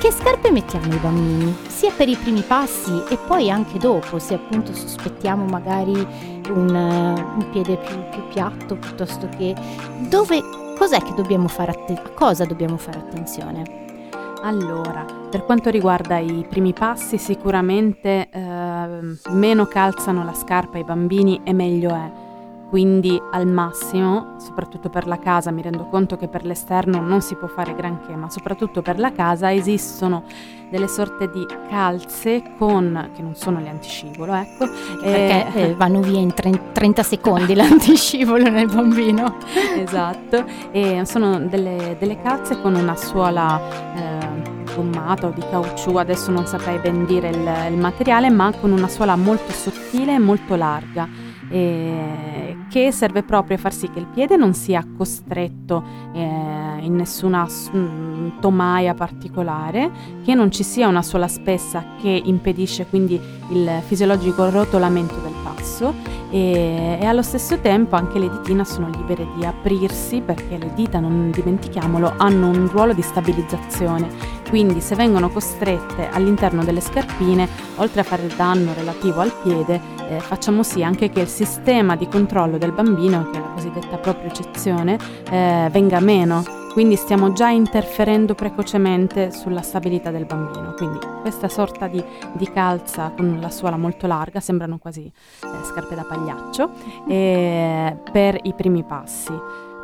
che 0.00 0.10
scarpe 0.10 0.50
mettiamo 0.50 0.90
ai 0.90 0.98
bambini? 0.98 1.54
Sia 1.66 1.92
per 1.94 2.08
i 2.08 2.16
primi 2.16 2.40
passi 2.40 3.02
e 3.10 3.18
poi 3.18 3.50
anche 3.50 3.78
dopo, 3.78 4.18
se 4.18 4.32
appunto 4.32 4.72
sospettiamo 4.72 5.44
magari 5.44 5.92
un, 6.48 6.74
un 6.74 7.46
piede 7.50 7.76
più, 7.76 7.96
più, 8.08 8.26
piatto 8.28 8.76
piuttosto 8.76 9.28
che... 9.36 9.54
Dove, 10.08 10.40
cos'è 10.78 11.02
che 11.02 11.12
dobbiamo 11.12 11.48
fare 11.48 11.72
attenzione? 11.72 12.08
A 12.08 12.14
cosa 12.14 12.46
dobbiamo 12.46 12.78
fare 12.78 12.98
attenzione? 12.98 14.08
Allora, 14.42 15.04
per 15.28 15.44
quanto 15.44 15.68
riguarda 15.68 16.16
i 16.16 16.46
primi 16.48 16.72
passi, 16.72 17.18
sicuramente 17.18 18.30
eh, 18.30 19.16
meno 19.28 19.66
calzano 19.66 20.24
la 20.24 20.34
scarpa 20.34 20.78
ai 20.78 20.84
bambini 20.84 21.42
e 21.44 21.52
meglio 21.52 21.90
è 21.90 22.10
quindi 22.70 23.20
al 23.32 23.48
massimo, 23.48 24.36
soprattutto 24.38 24.88
per 24.88 25.08
la 25.08 25.18
casa, 25.18 25.50
mi 25.50 25.60
rendo 25.60 25.86
conto 25.86 26.16
che 26.16 26.28
per 26.28 26.44
l'esterno 26.44 27.00
non 27.00 27.20
si 27.20 27.34
può 27.34 27.48
fare 27.48 27.74
granché, 27.74 28.14
ma 28.14 28.30
soprattutto 28.30 28.80
per 28.80 29.00
la 29.00 29.10
casa 29.10 29.52
esistono 29.52 30.22
delle 30.70 30.86
sorte 30.86 31.28
di 31.28 31.44
calze 31.68 32.54
con, 32.56 33.10
che 33.12 33.22
non 33.22 33.34
sono 33.34 33.58
le 33.58 33.70
antiscivolo, 33.70 34.34
ecco. 34.34 34.68
Perché 35.02 35.52
eh, 35.52 35.62
eh 35.62 35.74
vanno 35.74 36.00
via 36.00 36.20
in 36.20 36.32
30 36.32 37.02
secondi 37.02 37.54
l'antiscivolo 37.56 38.48
nel 38.48 38.72
bambino. 38.72 39.36
esatto, 39.76 40.44
e 40.70 41.02
sono 41.06 41.40
delle, 41.40 41.96
delle 41.98 42.22
calze 42.22 42.60
con 42.60 42.74
una 42.76 42.96
suola... 42.96 43.60
Eh, 43.96 44.58
gommata 44.72 45.26
o 45.26 45.30
di 45.32 45.42
caucciù, 45.50 45.96
adesso 45.96 46.30
non 46.30 46.46
saprei 46.46 46.78
ben 46.78 47.04
dire 47.04 47.30
il, 47.30 47.72
il 47.72 47.76
materiale, 47.76 48.30
ma 48.30 48.52
con 48.52 48.70
una 48.70 48.86
suola 48.86 49.16
molto 49.16 49.50
sottile 49.50 50.14
e 50.14 50.18
molto 50.20 50.54
larga 50.54 51.08
eh, 51.50 52.49
che 52.70 52.92
serve 52.92 53.24
proprio 53.24 53.56
a 53.56 53.58
far 53.58 53.74
sì 53.74 53.90
che 53.90 53.98
il 53.98 54.06
piede 54.06 54.36
non 54.36 54.54
sia 54.54 54.86
costretto 54.96 55.82
eh, 56.14 56.78
in 56.80 56.94
nessuna 56.94 57.44
mm, 57.74 58.38
tomaia 58.40 58.94
particolare, 58.94 59.90
che 60.24 60.34
non 60.34 60.52
ci 60.52 60.62
sia 60.62 60.86
una 60.86 61.02
sola 61.02 61.26
spessa 61.26 61.84
che 62.00 62.22
impedisce 62.24 62.86
quindi 62.86 63.20
il 63.50 63.82
fisiologico 63.86 64.50
rotolamento 64.50 65.16
del 65.16 65.34
passo 65.42 65.94
e, 66.30 66.98
e, 67.00 67.04
allo 67.04 67.22
stesso 67.22 67.58
tempo 67.58 67.96
anche 67.96 68.18
le 68.18 68.30
ditine 68.30 68.64
sono 68.64 68.88
libere 68.88 69.26
di 69.36 69.44
aprirsi 69.44 70.20
perché 70.20 70.58
le 70.58 70.72
dita, 70.74 71.00
non 71.00 71.30
dimentichiamolo, 71.30 72.14
hanno 72.16 72.48
un 72.48 72.68
ruolo 72.68 72.92
di 72.92 73.02
stabilizzazione. 73.02 74.38
Quindi 74.48 74.80
se 74.80 74.94
vengono 74.94 75.30
costrette 75.30 76.08
all'interno 76.10 76.64
delle 76.64 76.80
scarpine, 76.80 77.48
oltre 77.76 78.00
a 78.00 78.04
fare 78.04 78.24
il 78.24 78.34
danno 78.34 78.72
relativo 78.74 79.20
al 79.20 79.32
piede, 79.42 79.80
eh, 80.08 80.20
facciamo 80.20 80.62
sì 80.62 80.82
anche 80.82 81.10
che 81.10 81.20
il 81.20 81.28
sistema 81.28 81.96
di 81.96 82.08
controllo 82.08 82.58
del 82.58 82.72
bambino, 82.72 83.30
che 83.30 83.38
è 83.38 83.40
la 83.40 83.52
cosiddetta 83.54 83.96
propriocezione, 83.98 84.98
eh, 85.30 85.68
venga 85.70 86.00
meno. 86.00 86.59
Quindi 86.80 86.96
stiamo 86.96 87.34
già 87.34 87.50
interferendo 87.50 88.34
precocemente 88.34 89.32
sulla 89.32 89.60
stabilità 89.60 90.10
del 90.10 90.24
bambino. 90.24 90.72
Quindi 90.72 90.98
questa 91.20 91.46
sorta 91.46 91.88
di, 91.88 92.02
di 92.32 92.50
calza 92.50 93.12
con 93.14 93.36
la 93.38 93.50
suola 93.50 93.76
molto 93.76 94.06
larga, 94.06 94.40
sembrano 94.40 94.78
quasi 94.78 95.04
eh, 95.04 95.64
scarpe 95.66 95.94
da 95.94 96.04
pagliaccio, 96.04 96.70
eh, 97.06 97.98
per 98.10 98.38
i 98.44 98.54
primi 98.54 98.82
passi. 98.82 99.30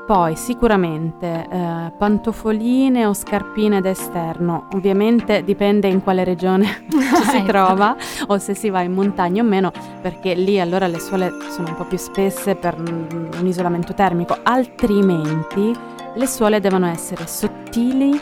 Poi 0.07 0.37
sicuramente 0.37 1.47
eh, 1.47 1.93
pantofoline 1.99 3.05
o 3.05 3.13
scarpine 3.13 3.83
d'esterno, 3.83 4.69
ovviamente 4.73 5.45
dipende 5.45 5.89
in 5.89 6.03
quale 6.03 6.25
regione 6.25 6.65
ci 6.89 7.25
si 7.29 7.37
ecco. 7.37 7.47
trova 7.47 7.95
o 8.29 8.39
se 8.39 8.55
si 8.55 8.71
va 8.71 8.81
in 8.81 8.95
montagna 8.95 9.43
o 9.43 9.45
meno, 9.45 9.71
perché 10.01 10.33
lì 10.33 10.59
allora 10.59 10.87
le 10.87 11.01
suole 11.01 11.31
sono 11.51 11.69
un 11.69 11.77
po' 11.77 11.85
più 11.85 11.99
spesse 11.99 12.55
per 12.55 12.75
un 12.79 13.47
isolamento 13.47 13.93
termico, 13.93 14.39
altrimenti 14.43 15.96
le 16.17 16.27
suole 16.27 16.61
devono 16.61 16.87
essere 16.87 17.27
sottili 17.27 18.19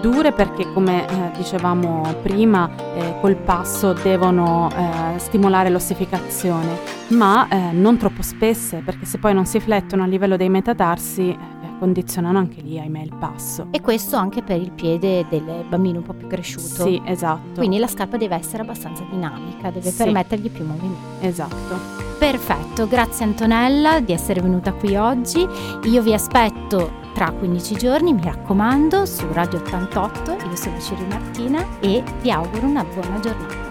dure 0.00 0.32
perché 0.32 0.72
come 0.72 1.06
eh, 1.06 1.36
dicevamo 1.36 2.14
prima 2.22 2.70
eh, 2.94 3.16
col 3.20 3.36
passo 3.36 3.92
devono 3.92 4.70
eh, 4.70 5.18
stimolare 5.18 5.68
l'ossificazione, 5.68 6.78
ma 7.08 7.46
eh, 7.48 7.72
non 7.72 7.98
troppo 7.98 8.22
spesse 8.22 8.78
perché 8.78 9.04
se 9.04 9.18
poi 9.18 9.34
non 9.34 9.44
si 9.44 9.60
flettono 9.60 10.02
a 10.02 10.06
livello 10.06 10.36
dei 10.38 10.48
metatarsi 10.48 11.28
eh, 11.28 11.38
condizionano 11.78 12.38
anche 12.38 12.62
lì, 12.62 12.78
ahimè, 12.78 13.02
il 13.02 13.14
passo. 13.18 13.66
E 13.70 13.82
questo 13.82 14.16
anche 14.16 14.42
per 14.42 14.58
il 14.58 14.72
piede 14.72 15.26
del 15.28 15.64
bambino 15.68 15.98
un 15.98 16.04
po' 16.04 16.14
più 16.14 16.26
cresciuto. 16.26 16.82
Sì, 16.84 17.00
esatto. 17.04 17.58
Quindi 17.60 17.78
la 17.78 17.86
scarpa 17.86 18.16
deve 18.16 18.36
essere 18.36 18.62
abbastanza 18.62 19.04
dinamica, 19.10 19.70
deve 19.70 19.90
sì. 19.90 20.02
permettergli 20.02 20.50
più 20.50 20.64
movimenti. 20.64 21.26
Esatto. 21.26 21.98
Perfetto, 22.18 22.86
grazie 22.86 23.24
Antonella 23.24 24.00
di 24.00 24.12
essere 24.12 24.40
venuta 24.40 24.72
qui 24.72 24.94
oggi. 24.96 25.46
Io 25.84 26.02
vi 26.02 26.12
aspetto 26.12 27.08
tra 27.12 27.30
15 27.32 27.76
giorni, 27.76 28.12
mi 28.12 28.22
raccomando, 28.22 29.06
su 29.06 29.26
Radio 29.32 29.58
88. 29.58 30.32
Io 30.32 30.56
sono 30.56 30.80
Ciri 30.80 31.04
Martina 31.06 31.64
e 31.80 32.02
vi 32.20 32.30
auguro 32.30 32.66
una 32.66 32.84
buona 32.84 33.20
giornata. 33.20 33.68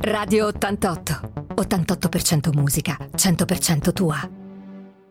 Radio 0.00 0.46
88. 0.46 1.20
88% 1.54 2.52
musica, 2.54 2.96
100% 3.14 3.92
tua. 3.92 4.39